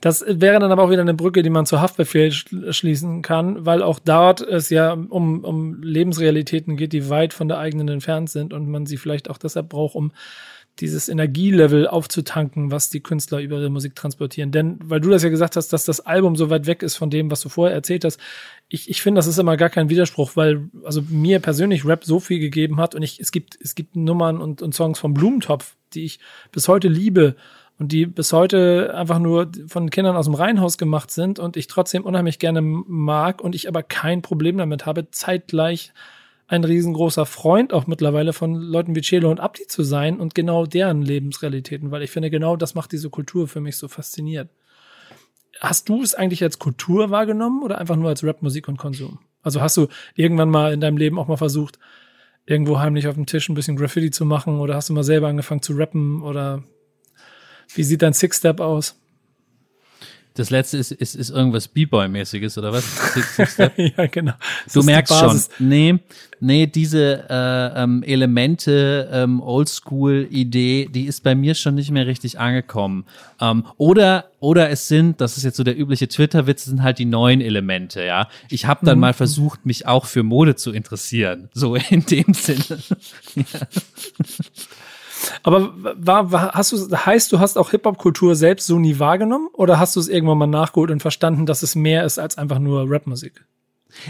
[0.03, 3.65] Das wäre dann aber auch wieder eine Brücke, die man zu Haftbefehl schl- schließen kann,
[3.65, 8.29] weil auch dort es ja um, um Lebensrealitäten geht, die weit von der eigenen entfernt
[8.29, 10.11] sind und man sie vielleicht auch deshalb braucht, um
[10.81, 14.51] dieses Energielevel aufzutanken, was die Künstler über ihre Musik transportieren.
[14.51, 17.09] Denn, weil du das ja gesagt hast, dass das Album so weit weg ist von
[17.09, 18.19] dem, was du vorher erzählt hast,
[18.67, 22.19] ich, ich finde, das ist immer gar kein Widerspruch, weil also mir persönlich Rap so
[22.19, 25.77] viel gegeben hat und ich, es gibt, es gibt Nummern und, und Songs vom Blumentopf,
[25.93, 26.19] die ich
[26.51, 27.37] bis heute liebe
[27.79, 31.67] und die bis heute einfach nur von Kindern aus dem Reihenhaus gemacht sind und ich
[31.67, 35.91] trotzdem unheimlich gerne mag und ich aber kein Problem damit habe, zeitgleich
[36.47, 40.65] ein riesengroßer Freund auch mittlerweile von Leuten wie Celo und Abdi zu sein und genau
[40.65, 44.51] deren Lebensrealitäten, weil ich finde, genau das macht diese Kultur für mich so faszinierend.
[45.59, 49.19] Hast du es eigentlich als Kultur wahrgenommen oder einfach nur als Rap, Musik und Konsum?
[49.41, 51.79] Also hast du irgendwann mal in deinem Leben auch mal versucht,
[52.45, 55.29] irgendwo heimlich auf dem Tisch ein bisschen Graffiti zu machen oder hast du mal selber
[55.29, 56.63] angefangen zu rappen oder
[57.75, 58.95] wie sieht dein Six-Step aus?
[60.35, 62.83] Das letzte ist, ist, ist irgendwas B-Boy-mäßiges oder was?
[63.13, 63.73] Six, six Step?
[63.97, 64.33] ja, genau.
[64.63, 65.99] Das Du merkst schon, nee,
[66.39, 72.39] nee, diese äh, ähm, Elemente, ähm, Oldschool-Idee, die ist bei mir schon nicht mehr richtig
[72.39, 73.05] angekommen.
[73.39, 77.05] Ähm, oder, oder es sind, das ist jetzt so der übliche Twitter-Witz, sind halt die
[77.05, 78.27] neuen Elemente, ja.
[78.49, 78.87] Ich habe Mhm.
[78.87, 82.79] dann mal versucht, mich auch für Mode zu interessieren, so in dem Sinne.
[85.43, 89.77] Aber war, war, hast du, heißt, du hast auch Hip-Hop-Kultur selbst so nie wahrgenommen oder
[89.77, 92.89] hast du es irgendwann mal nachgeholt und verstanden, dass es mehr ist als einfach nur
[92.89, 93.45] Rapmusik?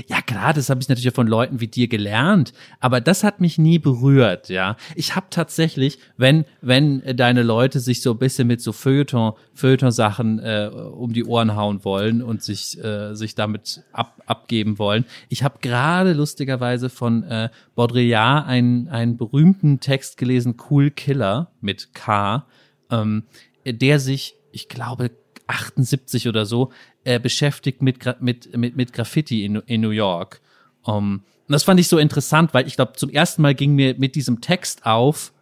[0.08, 3.58] Ja, klar, das habe ich natürlich von Leuten wie dir gelernt, aber das hat mich
[3.58, 4.78] nie berührt, ja.
[4.96, 9.92] Ich habe tatsächlich, wenn wenn deine Leute sich so ein bisschen mit so Feuilleton Feuilleton
[9.92, 15.06] Sachen äh, um die Ohren hauen wollen und sich äh, sich damit ab, abgeben wollen,
[15.30, 21.94] ich habe gerade lustigerweise von äh, Baudrillard einen einen berühmten Text gelesen, Cool Killer mit
[21.94, 22.46] K,
[22.90, 23.24] ähm,
[23.66, 25.12] der sich, ich glaube
[25.54, 26.72] 78 oder so,
[27.04, 30.42] äh, beschäftigt mit, Gra- mit, mit, mit Graffiti in, in New York.
[30.84, 33.96] Um, und das fand ich so interessant, weil ich glaube, zum ersten Mal ging mir
[33.98, 35.34] mit diesem Text auf,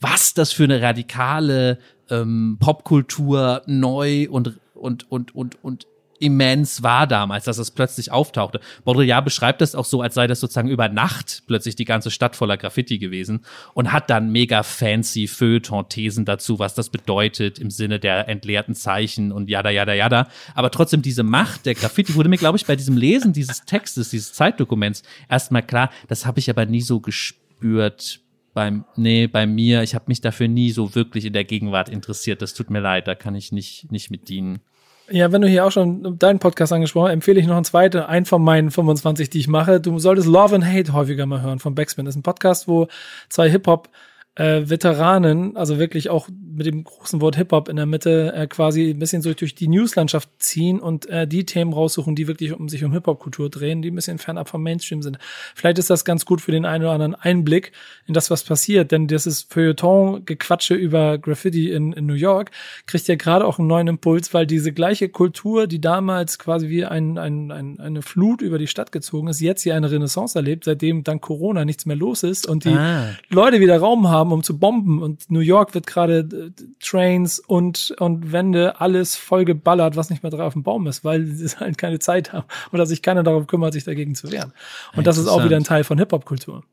[0.00, 1.78] was das für eine radikale
[2.10, 5.86] ähm, Popkultur neu und, und, und, und, und
[6.18, 8.60] immens war damals, dass es plötzlich auftauchte.
[8.84, 12.36] Baudrillard beschreibt das auch so, als sei das sozusagen über Nacht plötzlich die ganze Stadt
[12.36, 17.98] voller Graffiti gewesen und hat dann mega fancy Feuilleton-Thesen dazu, was das bedeutet im Sinne
[17.98, 20.28] der entleerten Zeichen und jada, jada, jada.
[20.54, 24.10] Aber trotzdem diese Macht der Graffiti wurde mir, glaube ich, bei diesem Lesen dieses Textes,
[24.10, 28.20] dieses Zeitdokuments erstmal klar, das habe ich aber nie so gespürt
[28.54, 32.40] beim, nee, bei mir, ich habe mich dafür nie so wirklich in der Gegenwart interessiert.
[32.40, 34.60] Das tut mir leid, da kann ich nicht, nicht mit dienen.
[35.10, 37.98] Ja, wenn du hier auch schon deinen Podcast angesprochen hast, empfehle ich noch einen zweiten,
[37.98, 39.80] einen von meinen 25, die ich mache.
[39.80, 42.06] Du solltest Love and Hate häufiger mal hören von Backspin.
[42.06, 42.88] Das ist ein Podcast, wo
[43.28, 43.90] zwei Hip-Hop
[44.36, 48.90] äh, Veteranen, also wirklich auch mit dem großen Wort Hip-Hop in der Mitte, äh, quasi
[48.90, 52.68] ein bisschen so durch die Newslandschaft ziehen und äh, die Themen raussuchen, die wirklich um
[52.68, 55.18] sich um Hip-Hop-Kultur drehen, die ein bisschen fernab vom Mainstream sind.
[55.54, 57.72] Vielleicht ist das ganz gut für den einen oder anderen Einblick
[58.06, 62.50] in das, was passiert, denn das ist Feuilleton-Gequatsche über Graffiti in, in New York,
[62.86, 66.84] kriegt ja gerade auch einen neuen Impuls, weil diese gleiche Kultur, die damals quasi wie
[66.84, 70.64] ein, ein, ein, eine Flut über die Stadt gezogen ist, jetzt hier eine Renaissance erlebt,
[70.64, 73.10] seitdem dank Corona nichts mehr los ist und die ah.
[73.28, 75.02] Leute wieder Raum haben, haben, um zu bomben.
[75.02, 80.22] Und New York wird gerade äh, Trains und, und Wände, alles voll geballert, was nicht
[80.22, 83.22] mehr drauf auf dem Baum ist, weil sie halt keine Zeit haben oder sich keiner
[83.22, 84.52] darum kümmert, sich dagegen zu wehren.
[84.96, 86.64] Und das ist auch wieder ein Teil von Hip-Hop-Kultur.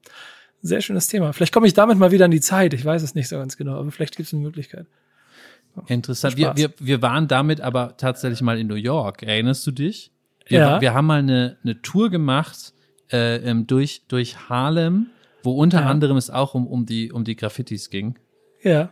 [0.61, 1.33] Sehr schönes Thema.
[1.33, 2.73] Vielleicht komme ich damit mal wieder an die Zeit.
[2.73, 4.85] Ich weiß es nicht so ganz genau, aber vielleicht gibt es eine Möglichkeit.
[5.87, 6.37] Interessant.
[6.37, 9.23] Wir, wir, wir waren damit aber tatsächlich mal in New York.
[9.23, 10.11] Erinnerst du dich?
[10.45, 10.81] Wir, ja.
[10.81, 12.73] wir haben mal eine, eine Tour gemacht
[13.11, 15.07] äh, ähm, durch, durch Harlem
[15.43, 15.87] wo unter ja.
[15.87, 18.17] anderem es auch um, um, die, um die Graffitis ging.
[18.61, 18.91] Ja.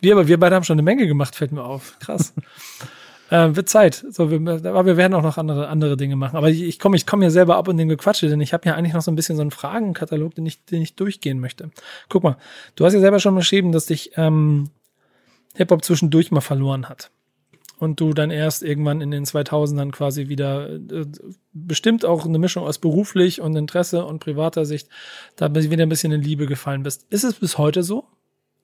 [0.00, 1.98] Wir, aber wir beide haben schon eine Menge gemacht, fällt mir auf.
[2.00, 2.34] Krass.
[3.30, 4.04] äh, wird Zeit.
[4.10, 6.36] So, wir, aber wir werden auch noch andere, andere Dinge machen.
[6.36, 8.68] Aber ich, ich komme ich komm hier selber ab und dem Gequatsche, denn ich habe
[8.68, 11.70] ja eigentlich noch so ein bisschen so einen Fragenkatalog, den ich, den ich durchgehen möchte.
[12.08, 12.36] Guck mal,
[12.74, 14.70] du hast ja selber schon beschrieben, dass dich ähm,
[15.54, 17.10] Hip-Hop zwischendurch mal verloren hat
[17.82, 21.04] und du dann erst irgendwann in den 2000ern quasi wieder äh,
[21.52, 24.88] bestimmt auch eine Mischung aus beruflich und Interesse und privater Sicht
[25.34, 27.08] da wieder ein bisschen in Liebe gefallen bist.
[27.10, 28.04] Ist es bis heute so?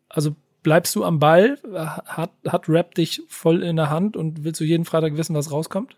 [0.08, 1.58] Also bleibst du am Ball?
[1.74, 5.50] Hat, hat Rap dich voll in der Hand und willst du jeden Freitag wissen, was
[5.50, 5.96] rauskommt?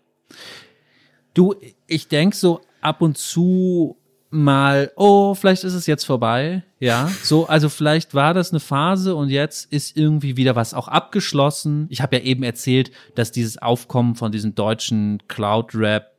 [1.35, 1.53] Du,
[1.85, 3.97] ich denk so ab und zu
[4.31, 6.63] mal, oh, vielleicht ist es jetzt vorbei.
[6.79, 10.87] Ja, so, also vielleicht war das eine Phase und jetzt ist irgendwie wieder was auch
[10.87, 11.85] abgeschlossen.
[11.89, 16.11] Ich habe ja eben erzählt, dass dieses Aufkommen von diesen deutschen Cloud-Rap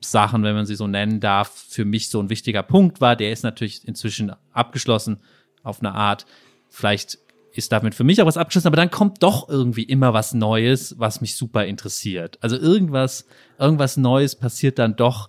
[0.00, 3.16] Sachen, wenn man sie so nennen darf, für mich so ein wichtiger Punkt war.
[3.16, 5.20] Der ist natürlich inzwischen abgeschlossen
[5.62, 6.26] auf eine Art.
[6.68, 7.18] Vielleicht
[7.52, 10.98] ist damit für mich auch was abgeschlossen, aber dann kommt doch irgendwie immer was Neues,
[10.98, 12.38] was mich super interessiert.
[12.40, 13.26] Also irgendwas,
[13.58, 15.28] irgendwas Neues passiert dann doch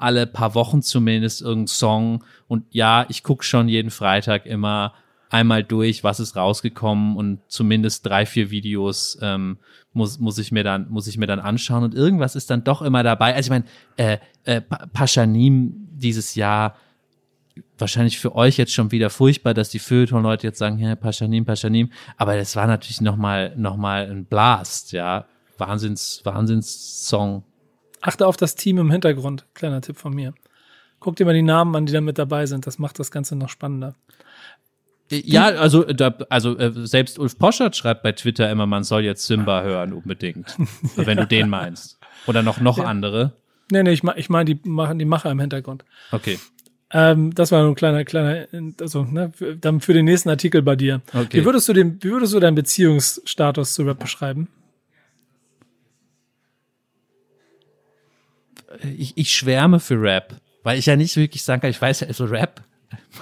[0.00, 2.24] alle paar Wochen zumindest irgendein Song.
[2.46, 4.94] Und ja, ich gucke schon jeden Freitag immer
[5.30, 9.58] einmal durch, was ist rausgekommen und zumindest drei, vier Videos ähm,
[9.92, 12.82] muss, muss ich mir dann muss ich mir dann anschauen und irgendwas ist dann doch
[12.82, 13.34] immer dabei.
[13.34, 13.64] Also ich meine,
[13.96, 16.76] äh, äh, Paschanim dieses Jahr
[17.76, 21.90] wahrscheinlich für euch jetzt schon wieder furchtbar, dass die Feuilleton-Leute jetzt sagen, ja, Paschanim, Paschanim,
[22.16, 25.26] aber das war natürlich noch mal noch mal ein Blast, ja,
[25.58, 27.44] Wahnsinns Wahnsinns Song
[28.00, 29.46] Achte auf das Team im Hintergrund.
[29.54, 30.34] Kleiner Tipp von mir.
[31.00, 32.66] Guck dir mal die Namen an, die da mit dabei sind.
[32.66, 33.94] Das macht das Ganze noch spannender.
[35.10, 39.26] Ja, also, da, also äh, selbst Ulf Poschert schreibt bei Twitter immer, man soll jetzt
[39.26, 40.56] Simba hören unbedingt.
[40.96, 41.98] wenn du den meinst.
[42.26, 42.84] Oder noch, noch ja.
[42.84, 43.32] andere.
[43.70, 45.84] Nee, nee, ich meine ich mein die, machen die Macher im Hintergrund.
[46.12, 46.38] Okay.
[46.90, 48.46] Ähm, das war nur ein kleiner, kleiner,
[48.80, 51.02] also, ne, für, dann für den nächsten Artikel bei dir.
[51.12, 51.40] Okay.
[51.40, 54.48] Wie würdest du den, wie würdest du deinen Beziehungsstatus zu Rap beschreiben?
[58.96, 62.06] Ich, ich schwärme für Rap, weil ich ja nicht wirklich sagen kann, ich weiß ja,
[62.08, 62.62] also Rap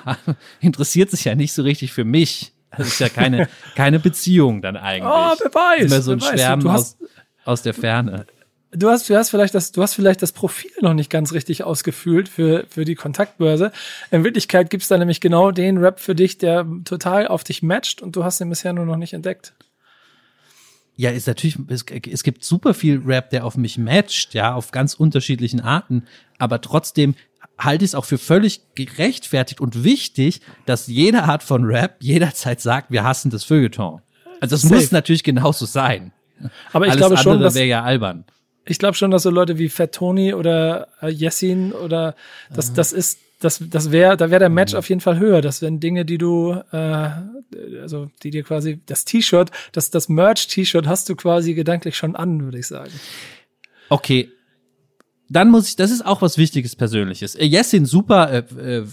[0.60, 2.52] interessiert sich ja nicht so richtig für mich.
[2.76, 5.10] Das ist ja keine, keine Beziehung dann eigentlich.
[5.10, 5.84] Oh, wer weiß.
[5.84, 6.96] Immer so ein Schwärmen aus,
[7.44, 8.26] aus der Ferne.
[8.72, 11.64] Du hast, du hast vielleicht das, du hast vielleicht das Profil noch nicht ganz richtig
[11.64, 13.72] ausgefüllt für, für die Kontaktbörse.
[14.10, 18.02] In Wirklichkeit gibt's da nämlich genau den Rap für dich, der total auf dich matcht
[18.02, 19.54] und du hast ihn bisher nur noch nicht entdeckt.
[20.96, 24.70] Ja, ist natürlich, es, es gibt super viel Rap, der auf mich matcht, ja, auf
[24.70, 26.04] ganz unterschiedlichen Arten,
[26.38, 27.14] aber trotzdem
[27.58, 32.60] halte ich es auch für völlig gerechtfertigt und wichtig, dass jede Art von Rap jederzeit
[32.60, 34.00] sagt, wir hassen das Feuilleton.
[34.40, 34.74] Also das Safe.
[34.74, 36.12] muss natürlich genauso sein.
[36.72, 38.24] Aber ich Alles glaube schon, das wäre ja albern.
[38.66, 42.14] Ich glaube schon, dass so Leute wie Fat Tony oder äh, Yessin oder
[42.52, 44.78] das, das ist das, das wäre, da wäre der Match mhm.
[44.78, 45.42] auf jeden Fall höher.
[45.42, 47.10] Das wären Dinge, die du, äh,
[47.80, 52.42] also die dir quasi das T-Shirt, das, das Merch-T-Shirt hast du quasi gedanklich schon an,
[52.44, 52.92] würde ich sagen.
[53.88, 54.30] Okay.
[55.28, 57.34] Dann muss ich, das ist auch was Wichtiges Persönliches.
[57.34, 58.86] Äh, Jessin, super, äh, äh,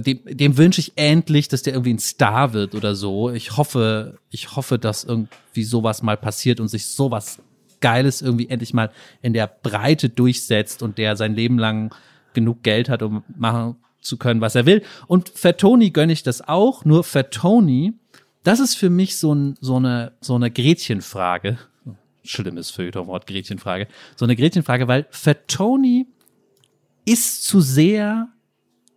[0.00, 3.30] dem, dem wünsche ich endlich, dass der irgendwie ein Star wird oder so.
[3.30, 7.40] Ich hoffe, ich hoffe, dass irgendwie sowas mal passiert und sich sowas
[7.80, 8.90] Geiles irgendwie endlich mal
[9.22, 11.92] in der Breite durchsetzt und der sein Leben lang
[12.34, 14.82] genug Geld hat, um machen zu können, was er will.
[15.06, 17.94] Und Fettoni gönne ich das auch, nur Fettoni,
[18.42, 21.58] das ist für mich so, ein, so eine, so eine Gretchenfrage.
[22.24, 23.88] Schlimmes Feuilletonwort, Gretchenfrage.
[24.16, 26.06] So eine Gretchenfrage, weil Fettoni
[27.04, 28.28] ist zu sehr,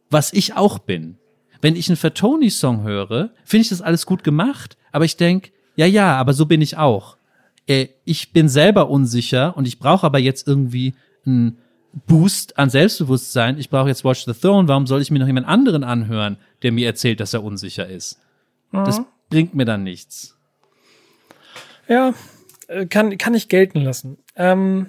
[0.10, 1.18] was ich auch bin.
[1.62, 5.86] Wenn ich einen Fettoni-Song höre, finde ich das alles gut gemacht, aber ich denk, ja,
[5.86, 7.18] ja, aber so bin ich auch.
[7.68, 10.94] Äh, ich bin selber unsicher und ich brauche aber jetzt irgendwie
[11.26, 11.58] einen
[12.08, 13.58] Boost an Selbstbewusstsein.
[13.58, 14.68] Ich brauche jetzt Watch the Throne.
[14.68, 18.20] Warum soll ich mir noch jemand anderen anhören, der mir erzählt, dass er unsicher ist?
[18.72, 18.84] Mhm.
[18.84, 20.38] Das bringt mir dann nichts.
[21.88, 22.14] Ja,
[22.68, 24.18] äh, kann, kann ich gelten lassen.
[24.36, 24.88] Ähm,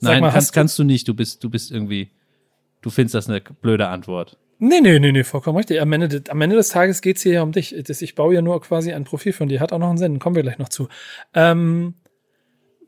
[0.00, 1.06] Nein, mal, kannst, kannst du nicht.
[1.06, 2.10] Du bist, du bist irgendwie,
[2.80, 4.38] du findest das eine blöde Antwort.
[4.58, 5.80] Nee, nee, nee, nee, vollkommen richtig.
[5.80, 7.74] Am Ende, am Ende des Tages geht's hier ja um dich.
[7.74, 9.60] Ich baue ja nur quasi ein Profil von dir.
[9.60, 10.20] Hat auch noch einen Sinn.
[10.20, 10.88] Kommen wir gleich noch zu.
[11.34, 11.94] Ähm,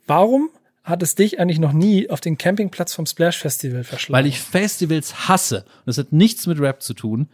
[0.07, 0.51] warum
[0.85, 4.23] hat es dich eigentlich noch nie auf den Campingplatz vom Splash Festival verschlagen?
[4.23, 5.65] Weil ich Festivals hasse.
[5.87, 7.29] das hat nichts mit Rap zu tun.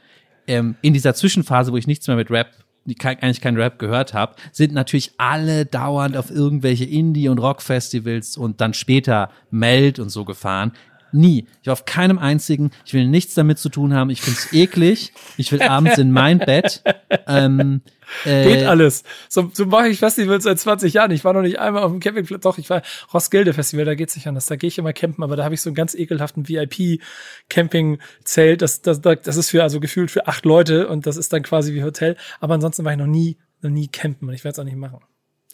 [0.46, 2.48] Ähm, in dieser Zwischenphase, wo ich nichts mehr mit Rap
[2.86, 8.36] die eigentlich kein Rap gehört habe, sind natürlich alle dauernd auf irgendwelche Indie- und Rockfestivals
[8.36, 10.72] und dann später Meld und so gefahren.
[11.12, 11.46] Nie.
[11.60, 12.70] Ich war auf keinem einzigen.
[12.84, 14.10] Ich will nichts damit zu tun haben.
[14.10, 15.12] Ich find's eklig.
[15.36, 16.82] Ich will abends in mein Bett.
[17.26, 17.82] Ähm,
[18.24, 19.04] äh, Geht alles.
[19.28, 21.10] So, so mache ich Festivals seit 20 Jahren.
[21.10, 22.42] Ich war noch nicht einmal auf dem Campingplatz.
[22.42, 24.46] Doch, ich war Roskilde Festival, da geht's nicht anders.
[24.46, 28.62] Da gehe ich immer campen, aber da habe ich so einen ganz ekelhaften VIP-Camping-Zelt.
[28.62, 31.74] Das, das, das ist für, also gefühlt für acht Leute und das ist dann quasi
[31.74, 32.16] wie Hotel.
[32.40, 34.76] Aber ansonsten war ich noch nie, noch nie campen und ich werde es auch nicht
[34.76, 35.00] machen.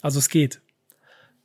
[0.01, 0.61] Also es geht.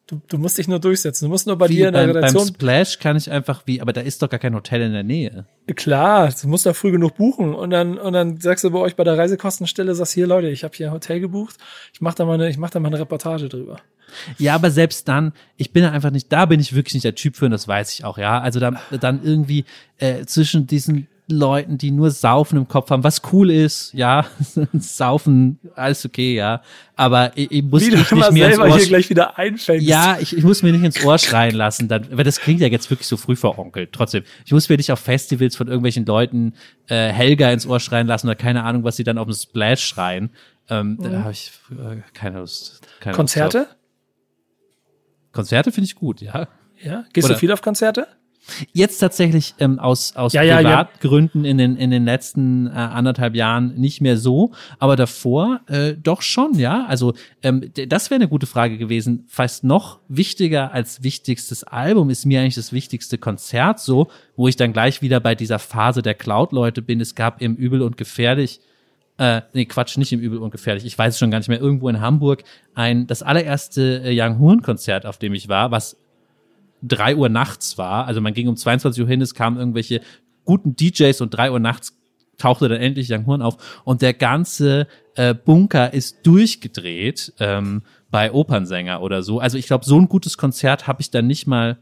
[0.07, 1.27] Du, du musst dich nur durchsetzen.
[1.27, 2.47] Du musst nur bei wie, dir in der beim, Redaktion.
[2.47, 5.05] Beim Splash kann ich einfach wie, aber da ist doch gar kein Hotel in der
[5.05, 5.47] Nähe.
[5.77, 8.97] Klar, du musst da früh genug buchen und dann und dann sagst du bei euch
[8.97, 11.57] bei der Reisekostenstelle, sagst hier Leute, ich habe hier ein Hotel gebucht.
[11.93, 13.79] Ich mache da mal eine, ich mache da mal eine Reportage drüber.
[14.39, 17.37] Ja, aber selbst dann, ich bin einfach nicht, da bin ich wirklich nicht der Typ
[17.37, 18.41] für und das weiß ich auch, ja.
[18.41, 19.65] Also dann, dann irgendwie
[19.99, 24.27] äh, zwischen diesen Leuten, die nur Saufen im Kopf haben, was cool ist, ja,
[24.73, 26.63] Saufen, alles okay, ja,
[26.97, 29.87] aber ich, ich muss Wie mich nicht mir ins Ohr hier gleich wieder einfängst.
[29.87, 32.69] Ja, ich, ich muss mir nicht ins Ohr schreien lassen, dann, weil das klingt ja
[32.69, 33.91] jetzt wirklich so früh veronkelt.
[33.93, 36.55] Trotzdem, ich muss mir nicht auf Festivals von irgendwelchen Leuten
[36.89, 39.85] äh, Helga ins Ohr schreien lassen oder keine Ahnung, was sie dann auf dem Splash
[39.85, 40.31] schreien.
[40.69, 41.13] Ähm, mhm.
[41.13, 42.81] Da habe ich äh, keine Lust.
[43.01, 43.59] Keine Konzerte?
[43.59, 43.77] Lust
[45.33, 46.49] Konzerte finde ich gut, ja.
[46.83, 48.07] Ja, gehst oder, du viel auf Konzerte?
[48.73, 51.51] Jetzt tatsächlich ähm, aus, aus ja, Privatgründen ja, ja.
[51.53, 56.23] in, den, in den letzten äh, anderthalb Jahren nicht mehr so, aber davor äh, doch
[56.23, 56.85] schon, ja.
[56.87, 59.25] Also ähm, das wäre eine gute Frage gewesen.
[59.29, 64.57] Fast noch wichtiger als wichtigstes Album ist mir eigentlich das wichtigste Konzert so, wo ich
[64.57, 67.01] dann gleich wieder bei dieser Phase der Cloud-Leute bin.
[67.01, 68.61] Es gab im Übel und Gefährlich
[69.19, 70.85] äh, nee, Quatsch, nicht im Übel und Gefährlich.
[70.85, 71.61] Ich weiß es schon gar nicht mehr.
[71.61, 72.43] Irgendwo in Hamburg
[72.75, 75.97] ein, das allererste äh, Young Horn Konzert, auf dem ich war, was
[76.83, 78.07] drei Uhr nachts war.
[78.07, 80.01] Also man ging um 22 Uhr hin, es kamen irgendwelche
[80.45, 81.99] guten DJs und drei Uhr nachts
[82.39, 88.33] tauchte dann endlich Young Horn auf und der ganze äh, Bunker ist durchgedreht ähm, bei
[88.33, 89.39] Opernsänger oder so.
[89.39, 91.79] Also ich glaube, so ein gutes Konzert habe ich dann nicht mal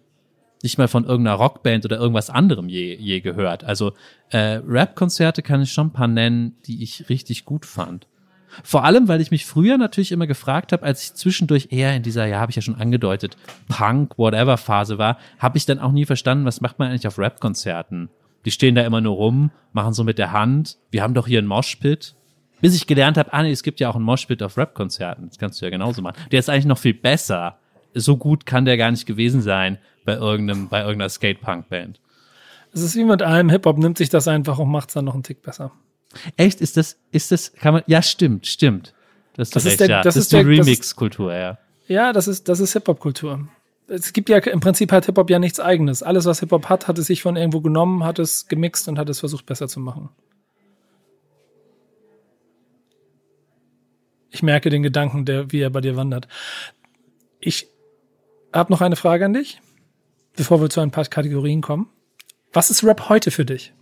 [0.63, 3.65] nicht mal von irgendeiner Rockband oder irgendwas anderem je, je gehört.
[3.65, 3.93] Also
[4.29, 8.07] äh, Rap-Konzerte kann ich schon ein paar nennen, die ich richtig gut fand.
[8.63, 12.03] Vor allem, weil ich mich früher natürlich immer gefragt habe, als ich zwischendurch eher in
[12.03, 13.37] dieser, ja, habe ich ja schon angedeutet,
[13.69, 17.19] Punk, whatever Phase war, habe ich dann auch nie verstanden, was macht man eigentlich auf
[17.19, 18.11] Rap-Konzerten?
[18.45, 20.79] Die stehen da immer nur rum, machen so mit der Hand.
[20.91, 22.15] Wir haben doch hier einen Moshpit.
[22.61, 25.29] Bis ich gelernt habe, ah es gibt ja auch einen Moshpit auf Rap-Konzerten.
[25.29, 26.17] Das kannst du ja genauso machen.
[26.31, 27.59] Der ist eigentlich noch viel besser.
[27.95, 32.01] So gut kann der gar nicht gewesen sein bei irgendeinem, bei irgendeiner Skate-Punk-Band.
[32.73, 35.15] Es ist wie mit allem Hip-Hop, nimmt sich das einfach und macht es dann noch
[35.15, 35.73] einen Tick besser.
[36.37, 36.61] Echt?
[36.61, 38.95] Ist das, ist das, kann man, ja, stimmt, stimmt.
[39.35, 40.03] Das, das ist, recht, der, ja.
[40.03, 41.59] das, das ist die Remix-Kultur, ja.
[41.87, 43.49] Ja, das ist, das ist Hip-Hop-Kultur.
[43.89, 46.03] Es gibt ja, im Prinzip hat Hip-Hop ja nichts eigenes.
[46.03, 49.09] Alles, was Hip-Hop hat, hat es sich von irgendwo genommen, hat es gemixt und hat
[49.09, 50.11] es versucht, besser zu machen.
[54.31, 56.29] Ich merke den Gedanken, der, wie er bei dir wandert.
[57.41, 57.69] Ich
[58.53, 59.61] habe noch eine Frage an dich,
[60.37, 61.89] bevor wir zu ein paar Kategorien kommen.
[62.53, 63.73] Was ist Rap heute für dich?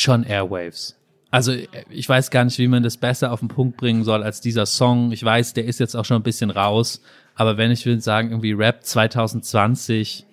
[0.00, 0.98] Schon Airwaves.
[1.30, 1.52] Also
[1.90, 4.64] ich weiß gar nicht, wie man das besser auf den Punkt bringen soll als dieser
[4.64, 5.12] Song.
[5.12, 7.02] Ich weiß, der ist jetzt auch schon ein bisschen raus,
[7.34, 10.24] aber wenn ich will sagen, irgendwie Rap 2020,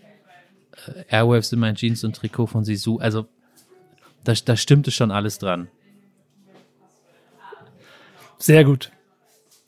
[0.88, 3.28] äh, Airwaves in meinen Jeans und Trikot von Sisu, also
[4.24, 5.68] da, da stimmte schon alles dran.
[8.38, 8.92] Sehr gut.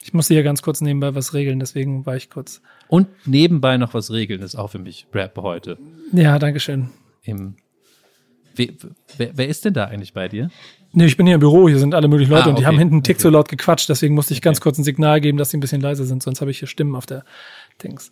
[0.02, 2.62] Ich musste hier ganz kurz nebenbei was regeln, deswegen war ich kurz.
[2.88, 5.78] Und nebenbei noch was regeln ist auch für mich Rap heute.
[6.14, 6.92] Ja, danke schön.
[7.24, 7.58] Im
[8.58, 8.68] Wer,
[9.18, 10.50] wer, wer ist denn da eigentlich bei dir?
[10.94, 12.68] Nee, ich bin hier im Büro, hier sind alle möglichen Leute Ah, und die okay.
[12.68, 13.24] haben hinten einen Tick Okay.
[13.24, 15.82] so laut gequatscht, deswegen musste ich ganz kurz ein Signal geben, dass sie ein bisschen
[15.82, 17.24] leiser sind, sonst habe ich hier Stimmen auf der
[17.84, 18.12] Dings.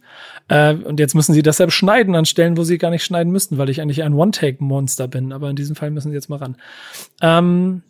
[0.50, 3.32] Äh, und jetzt müssen sie das selbst schneiden an Stellen, wo sie gar nicht schneiden
[3.32, 6.38] müssten, weil ich eigentlich ein One-Take-Monster bin, aber in diesem Fall müssen sie jetzt mal
[6.38, 6.58] ran.
[7.22, 7.82] Ähm,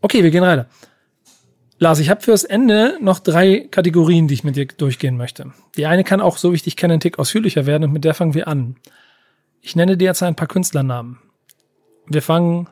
[0.00, 0.66] okay, wir gehen weiter.
[1.78, 5.52] Lars, ich habe fürs Ende noch drei Kategorien, die ich mit dir durchgehen möchte.
[5.76, 8.04] Die eine kann auch, so wie ich dich kenne, ein Tick ausführlicher werden und mit
[8.04, 8.76] der fangen wir an.
[9.60, 11.18] Ich nenne dir jetzt ein paar Künstlernamen.
[12.06, 12.68] Wir fangen,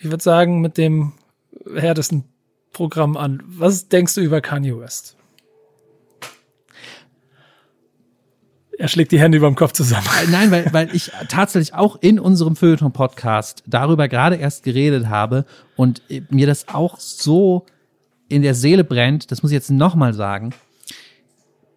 [0.00, 1.12] ich würde sagen, mit dem
[1.74, 2.24] härtesten
[2.72, 3.42] Programm an.
[3.46, 5.16] Was denkst du über Kanye West?
[8.78, 10.06] Er schlägt die Hände über dem Kopf zusammen.
[10.22, 15.46] Äh, Nein, weil, weil ich tatsächlich auch in unserem Feuilleton-Podcast darüber gerade erst geredet habe
[15.76, 17.64] und äh, mir das auch so
[18.28, 20.52] in der Seele brennt, das muss ich jetzt nochmal sagen.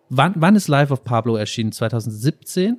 [0.09, 1.72] Wann, wann ist Life of Pablo erschienen?
[1.72, 2.78] 2017?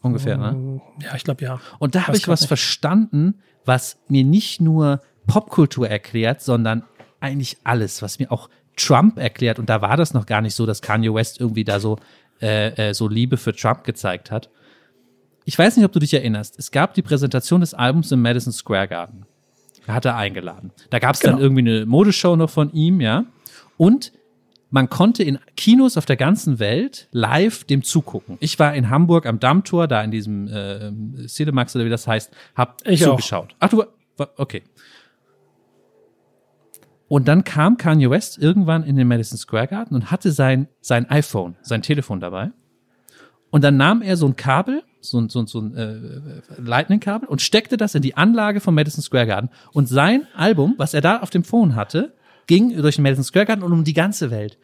[0.00, 0.80] Ungefähr, ne?
[1.02, 1.60] Ja, ich glaube ja.
[1.78, 2.48] Und da habe ich was nicht.
[2.48, 6.84] verstanden, was mir nicht nur Popkultur erklärt, sondern
[7.20, 9.58] eigentlich alles, was mir auch Trump erklärt.
[9.58, 11.98] Und da war das noch gar nicht so, dass Kanye West irgendwie da so,
[12.40, 14.50] äh, äh, so Liebe für Trump gezeigt hat.
[15.44, 16.58] Ich weiß nicht, ob du dich erinnerst.
[16.58, 19.26] Es gab die Präsentation des Albums im Madison Square Garden.
[19.86, 20.70] Da hat er eingeladen.
[20.90, 21.42] Da gab es dann Genau.
[21.42, 23.24] irgendwie eine Modeshow noch von ihm, ja.
[23.78, 24.12] Und
[24.70, 28.36] man konnte in Kinos auf der ganzen Welt live dem zugucken.
[28.40, 32.32] Ich war in Hamburg am Dammtor, da in diesem äh, Cinemax oder wie das heißt,
[32.54, 33.12] hab Ich auch.
[33.12, 33.54] zugeschaut.
[33.60, 33.84] Ach du,
[34.36, 34.62] okay.
[37.08, 41.08] Und dann kam Kanye West irgendwann in den Madison Square Garden und hatte sein, sein
[41.08, 42.50] iPhone, sein Telefon dabei.
[43.50, 47.26] Und dann nahm er so ein Kabel, so ein, so ein, so ein äh, Lightning-Kabel
[47.26, 49.48] und steckte das in die Anlage vom Madison Square Garden.
[49.72, 52.12] Und sein Album, was er da auf dem Phone hatte,
[52.48, 54.58] ging durch den Madison Square Garden und um die ganze Welt.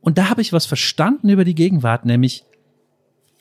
[0.00, 2.44] Und da habe ich was verstanden über die Gegenwart, nämlich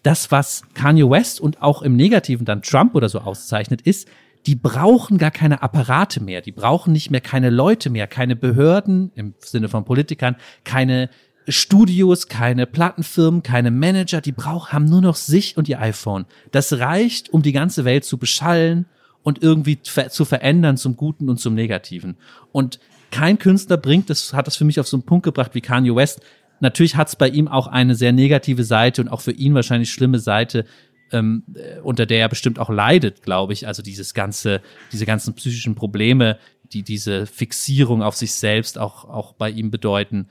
[0.03, 4.07] das, was Kanye West und auch im Negativen dann Trump oder so auszeichnet, ist,
[4.45, 9.11] die brauchen gar keine Apparate mehr, die brauchen nicht mehr keine Leute mehr, keine Behörden
[9.15, 11.09] im Sinne von Politikern, keine
[11.47, 16.25] Studios, keine Plattenfirmen, keine Manager, die brauchen, haben nur noch sich und ihr iPhone.
[16.51, 18.85] Das reicht, um die ganze Welt zu beschallen
[19.23, 22.17] und irgendwie zu verändern zum Guten und zum Negativen.
[22.51, 22.79] Und
[23.15, 25.95] kein Künstler bringt das, hat das für mich auf so einen Punkt gebracht wie Kanye
[25.95, 26.19] West.
[26.59, 29.89] Natürlich hat es bei ihm auch eine sehr negative Seite und auch für ihn wahrscheinlich
[29.89, 30.65] schlimme Seite,
[31.13, 33.67] ähm, äh, unter der er bestimmt auch leidet, glaube ich.
[33.67, 34.61] Also dieses ganze,
[34.91, 36.37] diese ganzen psychischen Probleme,
[36.73, 40.27] die diese Fixierung auf sich selbst auch, auch bei ihm bedeuten.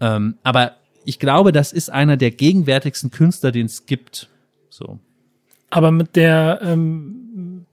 [0.00, 4.28] Ähm, aber ich glaube, das ist einer der gegenwärtigsten Künstler, den es gibt.
[4.70, 5.00] So.
[5.70, 7.27] Aber mit der, ähm,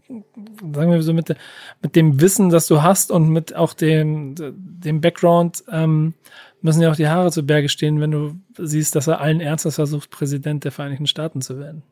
[0.07, 1.35] sagen wir so, mit,
[1.81, 6.13] mit dem Wissen, das du hast und mit auch dem, dem Background, ähm,
[6.61, 9.75] müssen ja auch die Haare zu Berge stehen, wenn du siehst, dass er allen Ernstes
[9.75, 11.83] versucht, Präsident der Vereinigten Staaten zu werden.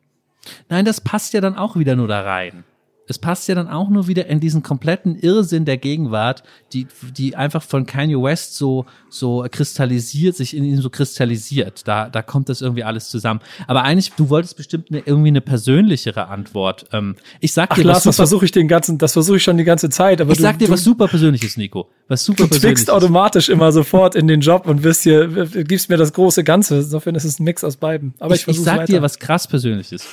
[0.68, 2.64] Nein, das passt ja dann auch wieder nur da rein.
[3.06, 6.42] Es passt ja dann auch nur wieder in diesen kompletten Irrsinn der Gegenwart,
[6.72, 6.86] die,
[7.16, 11.86] die einfach von Kanye West so, so kristallisiert, sich in ihm so kristallisiert.
[11.86, 13.40] Da, da kommt das irgendwie alles zusammen.
[13.66, 16.86] Aber eigentlich, du wolltest bestimmt eine, irgendwie eine persönlichere Antwort.
[16.92, 19.42] Ähm, ich sag Ach dir, Lars, was das versuche ich den ganzen, das versuche ich
[19.42, 21.88] schon die ganze Zeit, aber ich du, sag dir du, was super Persönliches, Nico.
[22.08, 22.84] Was super du Persönliches.
[22.84, 26.76] zwickst automatisch immer sofort in den Job und wirst hier, gibst mir das große Ganze.
[26.76, 28.14] Insofern ist es ein Mix aus beiden.
[28.18, 28.92] Aber ich, ich, ich sag weiter.
[28.92, 30.06] dir was krass Persönliches.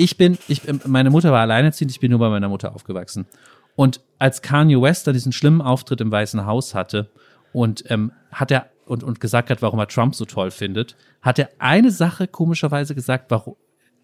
[0.00, 3.26] Ich bin, ich, meine Mutter war alleinerziehend, ich bin nur bei meiner Mutter aufgewachsen.
[3.76, 7.10] Und als Kanye West da diesen schlimmen Auftritt im Weißen Haus hatte
[7.52, 11.38] und ähm, hat er und, und gesagt hat, warum er Trump so toll findet, hat
[11.38, 13.56] er eine Sache komischerweise gesagt, warum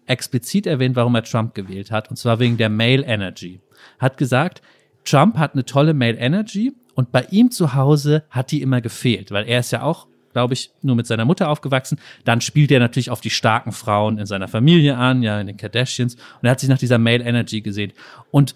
[0.05, 3.59] explizit erwähnt, warum er Trump gewählt hat, und zwar wegen der Male Energy.
[3.97, 4.61] Hat gesagt,
[5.03, 9.31] Trump hat eine tolle Male Energy und bei ihm zu Hause hat die immer gefehlt,
[9.31, 11.97] weil er ist ja auch, glaube ich, nur mit seiner Mutter aufgewachsen.
[12.23, 15.57] Dann spielt er natürlich auf die starken Frauen in seiner Familie an, ja, in den
[15.57, 17.91] Kardashians und er hat sich nach dieser Male Energy gesehen.
[18.29, 18.53] Und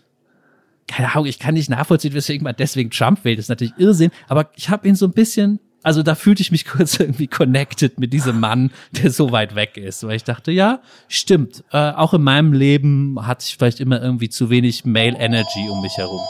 [0.87, 4.11] keine Ahnung, ich kann nicht nachvollziehen, weswegen man deswegen Trump wählt, das ist natürlich Irrsinn,
[4.27, 7.99] aber ich habe ihn so ein bisschen, also da fühlte ich mich kurz irgendwie connected
[7.99, 12.13] mit diesem Mann, der so weit weg ist, weil ich dachte, ja, stimmt, äh, auch
[12.13, 16.21] in meinem Leben hatte ich vielleicht immer irgendwie zu wenig Male Energy um mich herum.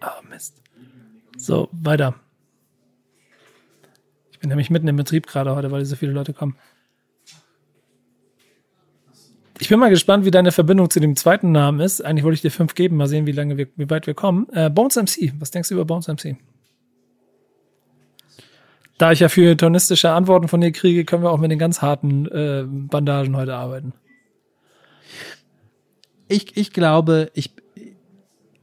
[0.00, 0.54] Ah, Mist.
[1.36, 2.14] So, weiter.
[4.42, 6.56] Bin nämlich mitten im Betrieb gerade heute, weil so viele Leute kommen.
[9.60, 12.04] Ich bin mal gespannt, wie deine Verbindung zu dem zweiten Namen ist.
[12.04, 14.48] Eigentlich wollte ich dir fünf geben, mal sehen, wie lange wir, wie weit wir kommen.
[14.52, 16.36] Äh, Bones MC, was denkst du über Bones MC?
[18.98, 21.80] Da ich ja für tonistische Antworten von dir kriege, können wir auch mit den ganz
[21.80, 23.92] harten äh, Bandagen heute arbeiten.
[26.26, 27.52] Ich, ich glaube, ich,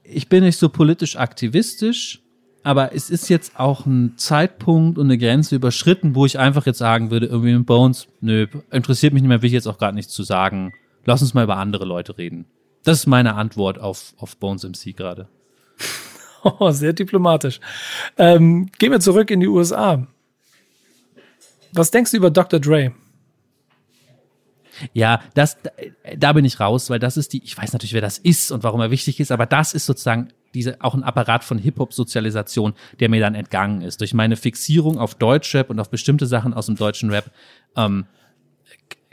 [0.03, 2.21] ich bin nicht so politisch aktivistisch,
[2.63, 6.77] aber es ist jetzt auch ein Zeitpunkt und eine Grenze überschritten, wo ich einfach jetzt
[6.77, 9.95] sagen würde, irgendwie mit Bones, nö, interessiert mich nicht mehr, will ich jetzt auch gerade
[9.95, 10.73] nichts zu sagen.
[11.05, 12.45] Lass uns mal über andere Leute reden.
[12.83, 15.27] Das ist meine Antwort auf, auf Bones MC gerade.
[16.41, 17.59] Oh, sehr diplomatisch.
[18.17, 20.07] Ähm, gehen wir zurück in die USA.
[21.73, 22.61] Was denkst du über Dr.
[22.61, 22.93] Dre?
[24.93, 25.57] Ja, das,
[26.17, 28.63] da bin ich raus, weil das ist die, ich weiß natürlich, wer das ist und
[28.63, 33.09] warum er wichtig ist, aber das ist sozusagen diese, auch ein Apparat von Hip-Hop-Sozialisation, der
[33.09, 34.01] mir dann entgangen ist.
[34.01, 37.31] Durch meine Fixierung auf Deutschrap und auf bestimmte Sachen aus dem deutschen Rap,
[37.75, 38.05] ähm,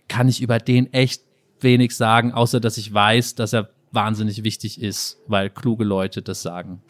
[0.08, 1.22] kann ich über den echt
[1.60, 6.42] wenig sagen, außer dass ich weiß, dass er wahnsinnig wichtig ist, weil kluge Leute das
[6.42, 6.82] sagen.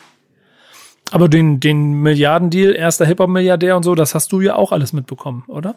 [1.12, 5.44] Aber den, den Milliardendeal, erster Hip-Hop-Milliardär und so, das hast du ja auch alles mitbekommen,
[5.46, 5.76] oder?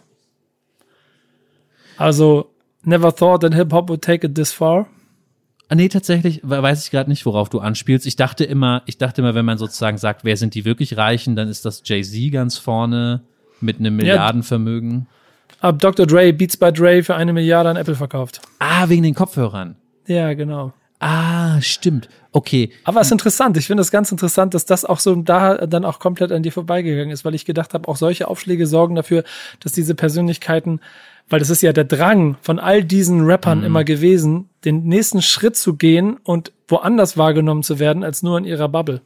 [1.97, 2.49] Also,
[2.83, 4.87] never thought that Hip-Hop would take it this far?
[5.71, 8.07] Ah, nee, tatsächlich weiß ich gerade nicht, worauf du anspielst.
[8.07, 11.35] Ich dachte immer, ich dachte immer, wenn man sozusagen sagt, wer sind die wirklich Reichen,
[11.35, 13.21] dann ist das Jay-Z ganz vorne
[13.61, 15.07] mit einem Milliardenvermögen.
[15.61, 16.07] Ja, ab Dr.
[16.07, 18.41] Dre, Beats by Dre für eine Milliarde an Apple verkauft.
[18.57, 19.75] Ah, wegen den Kopfhörern.
[20.07, 20.73] Ja, genau.
[20.99, 22.09] Ah, stimmt.
[22.31, 22.71] Okay.
[22.83, 23.55] Aber es ist interessant.
[23.55, 26.51] Ich finde es ganz interessant, dass das auch so da dann auch komplett an dir
[26.51, 29.23] vorbeigegangen ist, weil ich gedacht habe, auch solche Aufschläge sorgen dafür,
[29.59, 30.81] dass diese Persönlichkeiten,
[31.29, 33.65] weil das ist ja der Drang von all diesen Rappern mhm.
[33.65, 38.45] immer gewesen, den nächsten Schritt zu gehen und woanders wahrgenommen zu werden als nur in
[38.45, 39.01] ihrer Bubble.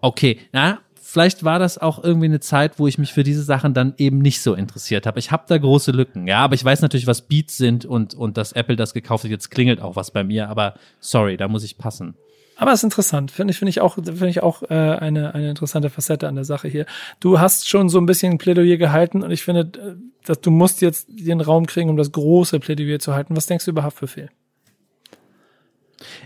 [0.00, 0.80] Okay, na,
[1.10, 4.18] vielleicht war das auch irgendwie eine Zeit, wo ich mich für diese Sachen dann eben
[4.18, 5.18] nicht so interessiert habe.
[5.18, 8.36] Ich habe da große Lücken, ja, aber ich weiß natürlich, was Beats sind und, und
[8.36, 9.30] dass Apple das gekauft hat.
[9.30, 12.14] Jetzt klingelt auch was bei mir, aber sorry, da muss ich passen.
[12.60, 15.48] Aber es ist interessant, finde ich, finde ich auch, finde ich auch äh, eine eine
[15.48, 16.84] interessante Facette an der Sache hier.
[17.18, 19.96] Du hast schon so ein bisschen ein Plädoyer gehalten und ich finde, äh,
[20.26, 23.34] dass du musst jetzt den Raum kriegen, um das große Plädoyer zu halten.
[23.34, 24.28] Was denkst du über Haftbefehl?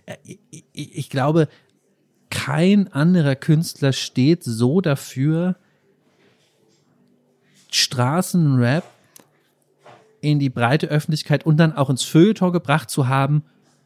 [0.06, 1.46] Äh, ich, ich glaube,
[2.30, 5.54] kein anderer Künstler steht so dafür,
[7.70, 8.82] Straßenrap
[10.20, 13.44] in die breite Öffentlichkeit und dann auch ins Feuilleton gebracht zu haben,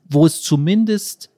[0.09, 1.29] wo es zumindest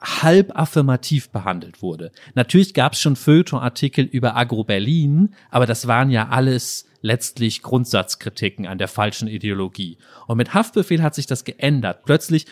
[0.00, 2.12] halb affirmativ behandelt wurde.
[2.34, 8.78] Natürlich gab es schon Feuilleton-Artikel über Agro-Berlin, aber das waren ja alles letztlich Grundsatzkritiken an
[8.78, 9.98] der falschen Ideologie.
[10.26, 12.04] Und mit Haftbefehl hat sich das geändert.
[12.04, 12.46] Plötzlich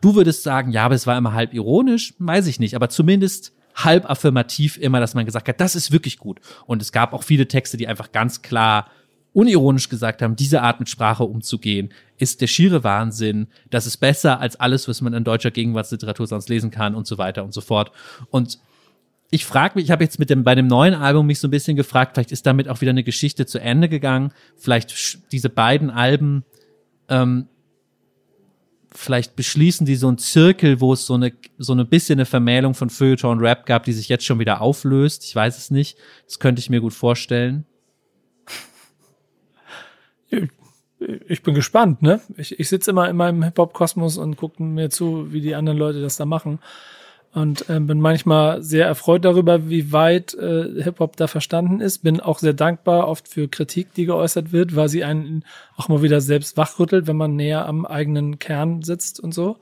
[0.00, 3.52] Du würdest sagen, ja, aber es war immer halb ironisch, weiß ich nicht, aber zumindest
[3.74, 6.40] halb affirmativ immer, dass man gesagt hat, das ist wirklich gut.
[6.66, 8.90] Und es gab auch viele Texte, die einfach ganz klar
[9.32, 13.46] unironisch gesagt haben, diese Art mit Sprache umzugehen, ist der schiere Wahnsinn.
[13.70, 17.18] Das ist besser als alles, was man in deutscher Gegenwartsliteratur sonst lesen kann und so
[17.18, 17.92] weiter und so fort.
[18.30, 18.58] Und
[19.30, 21.52] ich frage mich, ich habe jetzt mit dem bei dem neuen Album mich so ein
[21.52, 24.32] bisschen gefragt, vielleicht ist damit auch wieder eine Geschichte zu Ende gegangen.
[24.56, 26.44] Vielleicht diese beiden Alben
[27.08, 27.46] ähm,
[28.92, 32.74] vielleicht beschließen die so einen Zirkel, wo es so eine, so eine bisschen eine Vermählung
[32.74, 35.24] von Feuilleton und Rap gab, die sich jetzt schon wieder auflöst.
[35.24, 35.96] Ich weiß es nicht.
[36.26, 37.66] Das könnte ich mir gut vorstellen.
[41.28, 42.20] Ich bin gespannt, ne?
[42.36, 46.02] Ich, ich sitze immer in meinem Hip-Hop-Kosmos und gucke mir zu, wie die anderen Leute
[46.02, 46.58] das da machen
[47.32, 52.02] und äh, bin manchmal sehr erfreut darüber, wie weit äh, Hip-Hop da verstanden ist.
[52.02, 55.44] Bin auch sehr dankbar oft für Kritik, die geäußert wird, weil sie einen
[55.76, 59.58] auch mal wieder selbst wachrüttelt, wenn man näher am eigenen Kern sitzt und so.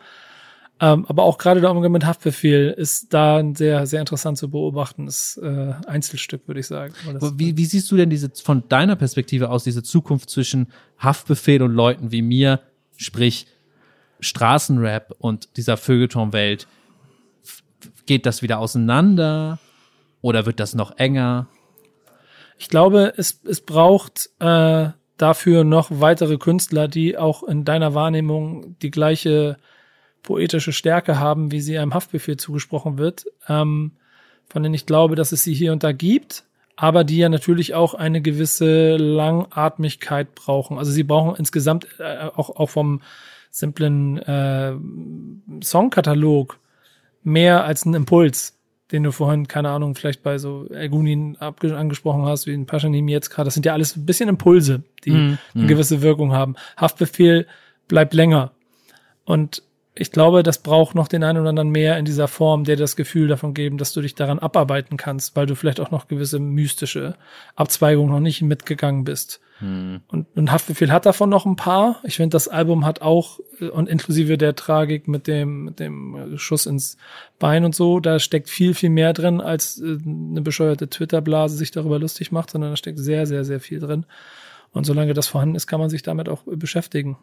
[0.80, 5.06] Ähm, aber auch gerade der Umgang mit Haftbefehl ist da sehr, sehr interessant zu beobachten.
[5.06, 6.94] Das äh, Einzelstück, würde ich sagen.
[7.36, 10.68] Wie, wie siehst du denn diese von deiner Perspektive aus diese Zukunft zwischen
[10.98, 12.60] Haftbefehl und Leuten wie mir,
[12.96, 13.46] sprich
[14.20, 16.66] Straßenrap und dieser Feuilleton-Welt?
[18.08, 19.60] geht das wieder auseinander
[20.20, 21.46] oder wird das noch enger?
[22.58, 28.76] Ich glaube, es, es braucht äh, dafür noch weitere Künstler, die auch in deiner Wahrnehmung
[28.80, 29.58] die gleiche
[30.28, 33.92] poetische Stärke haben, wie sie einem Haftbefehl zugesprochen wird, ähm,
[34.46, 36.44] von denen ich glaube, dass es sie hier und da gibt,
[36.76, 40.76] aber die ja natürlich auch eine gewisse Langatmigkeit brauchen.
[40.76, 43.00] Also sie brauchen insgesamt äh, auch, auch vom
[43.50, 44.74] simplen äh,
[45.64, 46.58] Songkatalog
[47.22, 48.54] mehr als ein Impuls,
[48.92, 53.30] den du vorhin, keine Ahnung, vielleicht bei so Ergunin angesprochen hast, wie in Paschanim jetzt
[53.30, 53.46] gerade.
[53.46, 55.68] Das sind ja alles ein bisschen Impulse, die mm, eine mm.
[55.68, 56.54] gewisse Wirkung haben.
[56.76, 57.46] Haftbefehl
[57.88, 58.52] bleibt länger.
[59.24, 59.62] Und
[59.98, 62.94] ich glaube, das braucht noch den einen oder anderen mehr in dieser Form, der das
[62.94, 66.38] Gefühl davon geben, dass du dich daran abarbeiten kannst, weil du vielleicht auch noch gewisse
[66.38, 67.16] mystische
[67.56, 69.40] Abzweigungen noch nicht mitgegangen bist.
[69.58, 70.00] Hm.
[70.06, 72.00] Und, und Haftbefehl hat davon noch ein paar.
[72.04, 73.40] Ich finde, das Album hat auch,
[73.72, 76.96] und inklusive der Tragik mit dem, mit dem Schuss ins
[77.40, 81.72] Bein und so, da steckt viel, viel mehr drin, als äh, eine bescheuerte Twitter-Blase sich
[81.72, 84.06] darüber lustig macht, sondern da steckt sehr, sehr, sehr viel drin.
[84.70, 87.16] Und solange das vorhanden ist, kann man sich damit auch beschäftigen.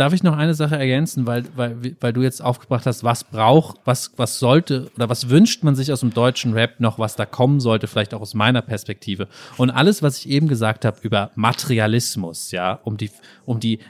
[0.00, 3.80] Darf ich noch eine Sache ergänzen, weil, weil, weil du jetzt aufgebracht hast, was braucht,
[3.84, 7.26] was, was sollte oder was wünscht man sich aus dem deutschen Rap noch, was da
[7.26, 9.28] kommen sollte, vielleicht auch aus meiner Perspektive.
[9.58, 13.10] Und alles, was ich eben gesagt habe über Materialismus, ja, um die,
[13.44, 13.80] um die,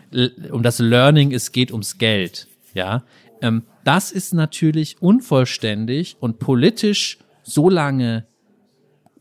[0.50, 2.48] um das Learning, es geht ums Geld.
[2.74, 3.04] Ja,
[3.40, 8.26] ähm, das ist natürlich unvollständig und politisch so lange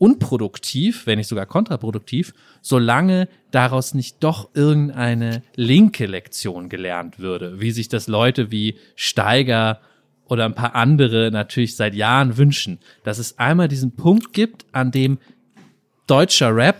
[0.00, 2.32] unproduktiv, wenn nicht sogar kontraproduktiv,
[2.62, 9.78] solange daraus nicht doch irgendeine linke Lektion gelernt würde, wie sich das Leute wie Steiger
[10.24, 14.90] oder ein paar andere natürlich seit Jahren wünschen, dass es einmal diesen Punkt gibt, an
[14.90, 15.18] dem
[16.06, 16.78] deutscher Rap,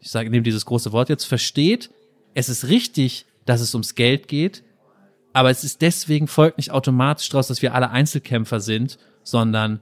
[0.00, 1.88] ich sage, nehme dieses große Wort jetzt, versteht,
[2.34, 4.62] es ist richtig, dass es ums Geld geht,
[5.32, 9.80] aber es ist deswegen folgt nicht automatisch daraus, dass wir alle Einzelkämpfer sind, sondern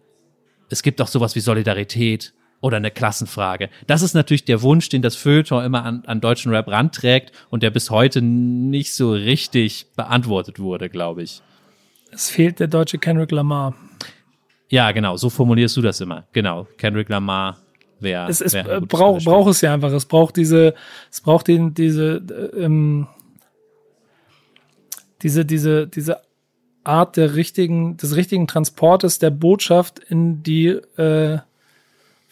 [0.69, 3.71] es gibt auch sowas wie Solidarität oder eine Klassenfrage.
[3.87, 7.63] Das ist natürlich der Wunsch, den das Feuilleton immer an, an deutschen Rap ranträgt und
[7.63, 11.43] der bis heute nicht so richtig beantwortet wurde, glaube ich.
[12.11, 13.75] Es fehlt der deutsche Kendrick Lamar.
[14.69, 16.25] Ja, genau, so formulierst du das immer.
[16.33, 17.59] Genau, Kendrick Lamar
[18.01, 18.29] wäre.
[18.29, 19.93] Es, es wär braucht braucht es ja einfach.
[19.93, 20.75] Es braucht diese,
[21.11, 23.07] es braucht den, diese, äh, ähm,
[25.23, 26.21] diese, diese, diese
[26.85, 31.39] Art der richtigen, des richtigen Transportes der Botschaft in die, äh,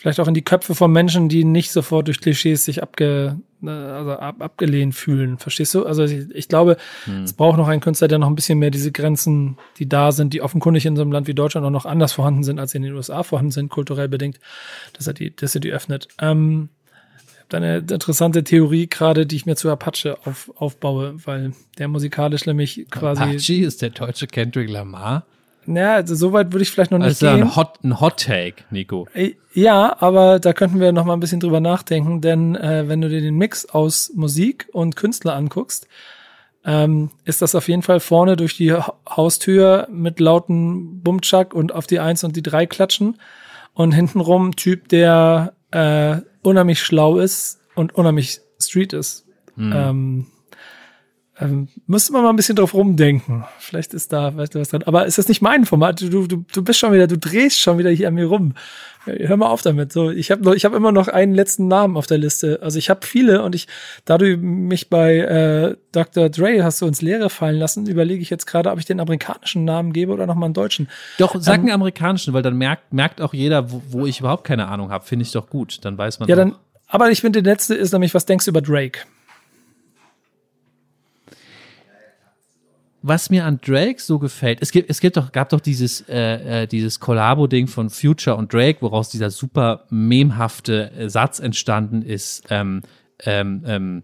[0.05, 3.71] vielleicht auch in die Köpfe von Menschen, die nicht sofort durch Klischees sich abge, äh,
[3.71, 5.39] also ab, abgelehnt fühlen.
[5.39, 5.87] Verstehst du?
[5.87, 6.77] Also ich, ich glaube,
[7.07, 7.23] Hm.
[7.23, 10.35] es braucht noch einen Künstler, der noch ein bisschen mehr diese Grenzen, die da sind,
[10.35, 12.77] die offenkundig in so einem Land wie Deutschland auch noch anders vorhanden sind, als sie
[12.77, 14.41] in den USA vorhanden sind, kulturell bedingt,
[14.93, 16.09] dass er die, dass er die öffnet.
[16.21, 16.69] Ähm,
[17.17, 21.55] ich habe da eine interessante Theorie gerade, die ich mir zu Apache auf, aufbaue, weil
[21.79, 23.23] der musikalisch nämlich quasi.
[23.23, 25.25] Apache ist der deutsche Kendrick Lamar.
[25.67, 27.43] Naja, also so weit würde ich vielleicht noch nicht Also gehen.
[27.43, 29.07] ein Hot, ein Hot Take, Nico.
[29.15, 33.01] Äh, Ja, aber da könnten wir noch mal ein bisschen drüber nachdenken, denn äh, wenn
[33.01, 35.87] du dir den Mix aus Musik und Künstler anguckst,
[36.65, 41.75] ähm, ist das auf jeden Fall vorne durch die Ha- Haustür mit lauten Bumchuck und
[41.75, 43.19] auf die Eins und die Drei klatschen
[43.75, 49.27] und hintenrum Typ, der äh, unheimlich schlau ist und unheimlich Street ist.
[49.59, 50.27] Ähm,
[51.41, 53.45] ähm, müsste man mal ein bisschen drauf rumdenken.
[53.59, 54.85] Vielleicht ist da vielleicht was dran.
[54.85, 56.01] Aber ist das nicht mein Format?
[56.01, 58.55] Du, du, du bist schon wieder, du drehst schon wieder hier an mir rum.
[59.05, 59.93] Hör mal auf damit.
[59.93, 62.61] So, ich habe ich hab immer noch einen letzten Namen auf der Liste.
[62.63, 63.67] Also ich habe viele und ich,
[64.05, 66.31] da du mich bei äh, Dr.
[66.31, 69.65] Dre hast du ins Leere fallen lassen, überlege ich jetzt gerade, ob ich den amerikanischen
[69.65, 70.89] Namen gebe oder nochmal einen deutschen.
[71.19, 74.45] Doch, sag Ähm, einen amerikanischen, weil dann merkt, merkt auch jeder, wo, wo ich überhaupt
[74.45, 75.05] keine Ahnung habe.
[75.05, 75.85] Finde ich doch gut.
[75.85, 76.45] Dann weiß man Ja, doch.
[76.45, 76.55] dann,
[76.87, 79.01] aber ich finde, der letzte ist nämlich, was denkst du über Drake?
[83.07, 86.63] Was mir an Drake so gefällt, es gibt, es gibt doch, gab doch dieses, äh,
[86.63, 92.47] äh, dieses Collabo-Ding von Future und Drake, woraus dieser super memhafte äh, Satz entstanden ist.
[92.49, 92.81] Ähm,
[93.25, 94.03] ähm, ähm,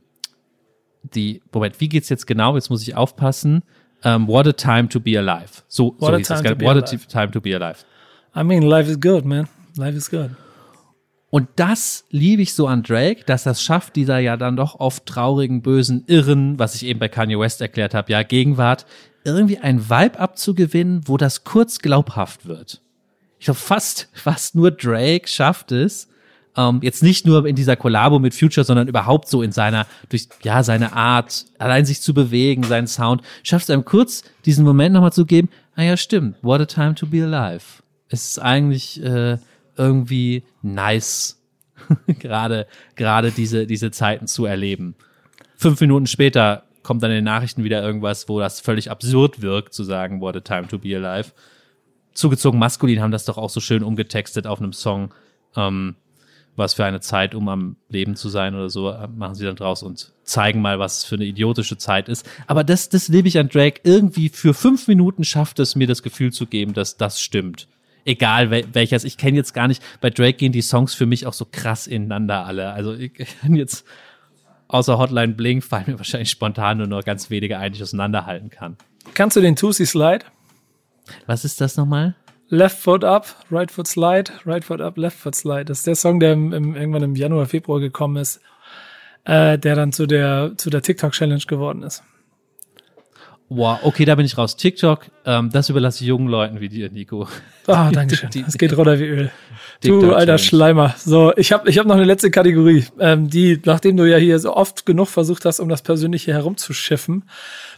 [1.03, 2.57] die, Moment, wie geht's jetzt genau?
[2.57, 3.62] Jetzt muss ich aufpassen.
[4.05, 5.62] Ähm, what a time to be alive.
[5.66, 7.86] So, What so a time to be What a time to be alive.
[8.36, 9.48] I mean, life is good, man.
[9.78, 10.32] Life is good.
[11.31, 15.07] Und das liebe ich so an Drake, dass das schafft, dieser ja dann doch oft
[15.07, 18.85] traurigen, bösen, irren, was ich eben bei Kanye West erklärt habe, ja, Gegenwart,
[19.24, 22.81] irgendwie ein Vibe abzugewinnen, wo das kurz glaubhaft wird.
[23.39, 26.09] Ich glaube, fast, fast nur Drake schafft es,
[26.57, 30.28] ähm, jetzt nicht nur in dieser Kollabo mit Future, sondern überhaupt so in seiner, durch,
[30.43, 34.95] ja, seine Art, allein sich zu bewegen, seinen Sound, schafft es einem kurz, diesen Moment
[34.95, 37.64] nochmal zu geben, ah ja, stimmt, what a time to be alive.
[38.09, 39.39] Es ist eigentlich, äh,
[39.81, 41.43] irgendwie nice,
[42.07, 44.95] gerade, gerade diese, diese Zeiten zu erleben.
[45.57, 49.74] Fünf Minuten später kommt dann in den Nachrichten wieder irgendwas, wo das völlig absurd wirkt,
[49.74, 51.33] zu sagen, what a time to be alive.
[52.12, 55.14] Zugezogen maskulin haben das doch auch so schön umgetextet auf einem Song,
[55.57, 55.97] ähm,
[56.57, 59.57] was für eine Zeit, um am Leben zu sein oder so, äh, machen sie dann
[59.57, 62.28] draus und zeigen mal, was für eine idiotische Zeit ist.
[62.47, 63.81] Aber das, das liebe ich an Drake.
[63.85, 67.68] Irgendwie für fünf Minuten schafft es mir das Gefühl zu geben, dass das stimmt.
[68.05, 71.26] Egal wel welches, ich kenne jetzt gar nicht, bei Drake gehen die Songs für mich
[71.26, 72.72] auch so krass ineinander alle.
[72.72, 73.84] Also ich kann jetzt
[74.68, 78.51] außer Hotline Bling fallen mir wahrscheinlich spontan nur noch ganz wenige ein, die ich auseinanderhalten
[78.51, 78.76] kann.
[79.14, 80.24] Kannst du den Tusi Slide?
[81.26, 82.14] Was ist das nochmal?
[82.48, 85.66] Left Foot Up, Right Foot Slide, Right Foot Up, Left Foot Slide.
[85.66, 88.40] Das ist der Song, der im, im, irgendwann im Januar, Februar gekommen ist,
[89.24, 92.03] äh, der dann zu der, zu der TikTok-Challenge geworden ist.
[93.53, 94.55] Wow, okay, da bin ich raus.
[94.55, 97.26] TikTok, ähm, das überlasse ich jungen Leuten wie dir, Nico.
[97.66, 98.30] Ah, danke schön.
[98.46, 99.30] Es geht runter wie Öl.
[99.82, 100.38] Du alter.
[100.38, 100.94] Schleimer.
[100.96, 104.38] So, ich habe ich hab noch eine letzte Kategorie, ähm, die, nachdem du ja hier
[104.38, 107.24] so oft genug versucht hast, um das Persönliche herumzuschiffen,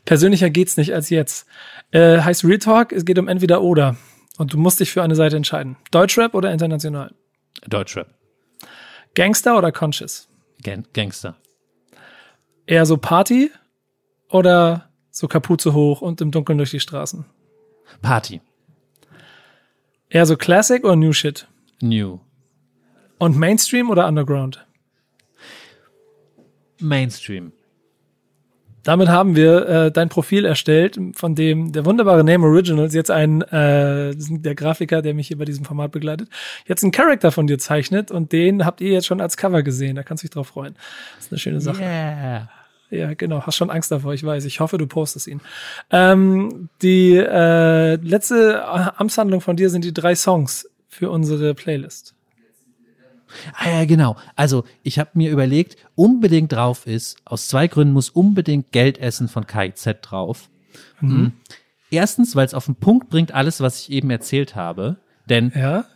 [0.04, 1.46] persönlicher geht's nicht als jetzt.
[1.90, 3.96] Äh, heißt Real Talk, es geht um entweder oder.
[4.36, 5.76] Und du musst dich für eine Seite entscheiden.
[5.90, 7.14] Deutschrap oder international?
[7.66, 8.08] Deutschrap.
[9.14, 10.28] Gangster oder Conscious?
[10.62, 11.36] Gang Gangster.
[12.66, 13.50] Eher so Party
[14.28, 17.24] oder so Kapuze hoch und im Dunkeln durch die Straßen?
[18.00, 18.40] Party.
[20.08, 21.46] Eher so Classic oder New Shit?
[21.80, 22.18] New.
[23.18, 24.66] Und Mainstream oder Underground?
[26.80, 27.52] Mainstream.
[28.82, 33.42] Damit haben wir äh, dein Profil erstellt, von dem der wunderbare Name Originals jetzt ein,
[33.42, 36.28] äh, der Grafiker, der mich hier bei diesem Format begleitet,
[36.66, 39.94] jetzt einen Charakter von dir zeichnet und den habt ihr jetzt schon als Cover gesehen.
[39.94, 40.74] Da kannst du dich drauf freuen.
[41.16, 41.80] Das ist eine schöne Sache.
[41.80, 42.48] Yeah.
[42.92, 43.42] Ja, genau.
[43.46, 44.44] Hast schon Angst davor, ich weiß.
[44.44, 45.40] Ich hoffe, du postest ihn.
[45.90, 48.62] Ähm, die äh, letzte
[48.98, 52.14] Amtshandlung von dir sind die drei Songs für unsere Playlist.
[53.54, 54.16] Ah ja, genau.
[54.36, 59.46] Also ich habe mir überlegt, unbedingt drauf ist, aus zwei Gründen muss unbedingt Geldessen von
[59.46, 60.50] KIZ drauf.
[61.00, 61.32] Mhm.
[61.90, 64.96] Erstens, weil es auf den Punkt bringt alles, was ich eben erzählt habe.
[65.30, 65.86] Denn Ja?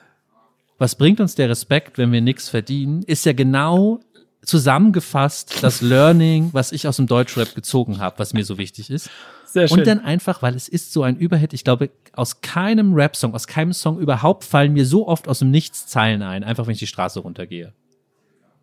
[0.79, 4.01] was bringt uns der Respekt, wenn wir nichts verdienen, ist ja genau
[4.47, 9.11] zusammengefasst das Learning, was ich aus dem Deutschrap gezogen habe, was mir so wichtig ist.
[9.45, 9.81] Sehr schön.
[9.81, 13.47] Und dann einfach, weil es ist so ein Überhit, ich glaube, aus keinem Rap-Song, aus
[13.47, 16.79] keinem Song überhaupt fallen mir so oft aus dem Nichts Zeilen ein, einfach wenn ich
[16.79, 17.73] die Straße runtergehe.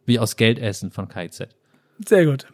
[0.05, 1.49] Wie aus Geldessen von KZ.
[2.05, 2.47] Sehr gut.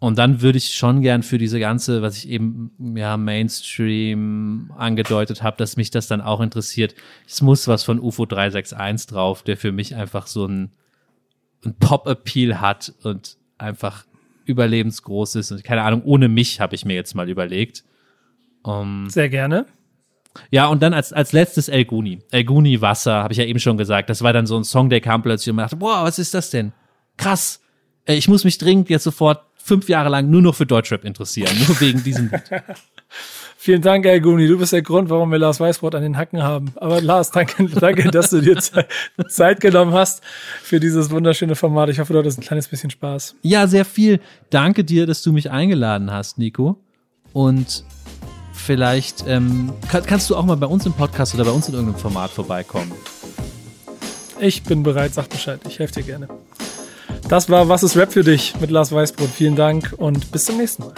[0.00, 5.42] Und dann würde ich schon gern für diese ganze, was ich eben ja Mainstream angedeutet
[5.42, 6.94] habe, dass mich das dann auch interessiert.
[7.26, 10.70] Es muss was von UFO 361 drauf, der für mich einfach so ein,
[11.64, 14.04] ein Pop-Appeal hat und einfach
[14.44, 15.52] überlebensgroß ist.
[15.52, 17.84] Und keine Ahnung, ohne mich habe ich mir jetzt mal überlegt.
[18.62, 19.66] Um, Sehr gerne.
[20.50, 22.20] ja, und dann als, als letztes El Guni.
[22.30, 24.10] El Guni Wasser, habe ich ja eben schon gesagt.
[24.10, 26.34] Das war dann so ein Song, der kam plötzlich und man dachte, boah, was ist
[26.34, 26.72] das denn?
[27.16, 27.60] Krass.
[28.06, 31.50] Ich muss mich dringend jetzt sofort fünf Jahre lang nur noch für Deutschrap interessieren.
[31.66, 32.42] Nur wegen diesem Lied.
[33.60, 34.46] Vielen Dank, Elguni.
[34.46, 36.72] Du bist der Grund, warum wir Lars Weißbrot an den Hacken haben.
[36.76, 38.86] Aber Lars, danke, danke, dass du dir Ze-
[39.28, 40.22] Zeit genommen hast
[40.62, 41.88] für dieses wunderschöne Format.
[41.90, 43.34] Ich hoffe, du hattest ein kleines bisschen Spaß.
[43.42, 44.20] Ja, sehr viel.
[44.50, 46.78] Danke dir, dass du mich eingeladen hast, Nico.
[47.32, 47.84] Und
[48.52, 51.74] vielleicht ähm, kann, kannst du auch mal bei uns im Podcast oder bei uns in
[51.74, 52.92] irgendeinem Format vorbeikommen.
[54.40, 55.60] Ich bin bereit, sag Bescheid.
[55.68, 56.28] Ich helfe dir gerne.
[57.28, 59.28] Das war Was ist Rap für dich mit Lars Weißbrot.
[59.28, 60.94] Vielen Dank und bis zum nächsten Mal.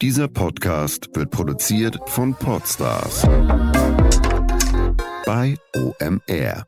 [0.00, 3.22] Dieser Podcast wird produziert von Podstars
[5.26, 6.66] bei OMR.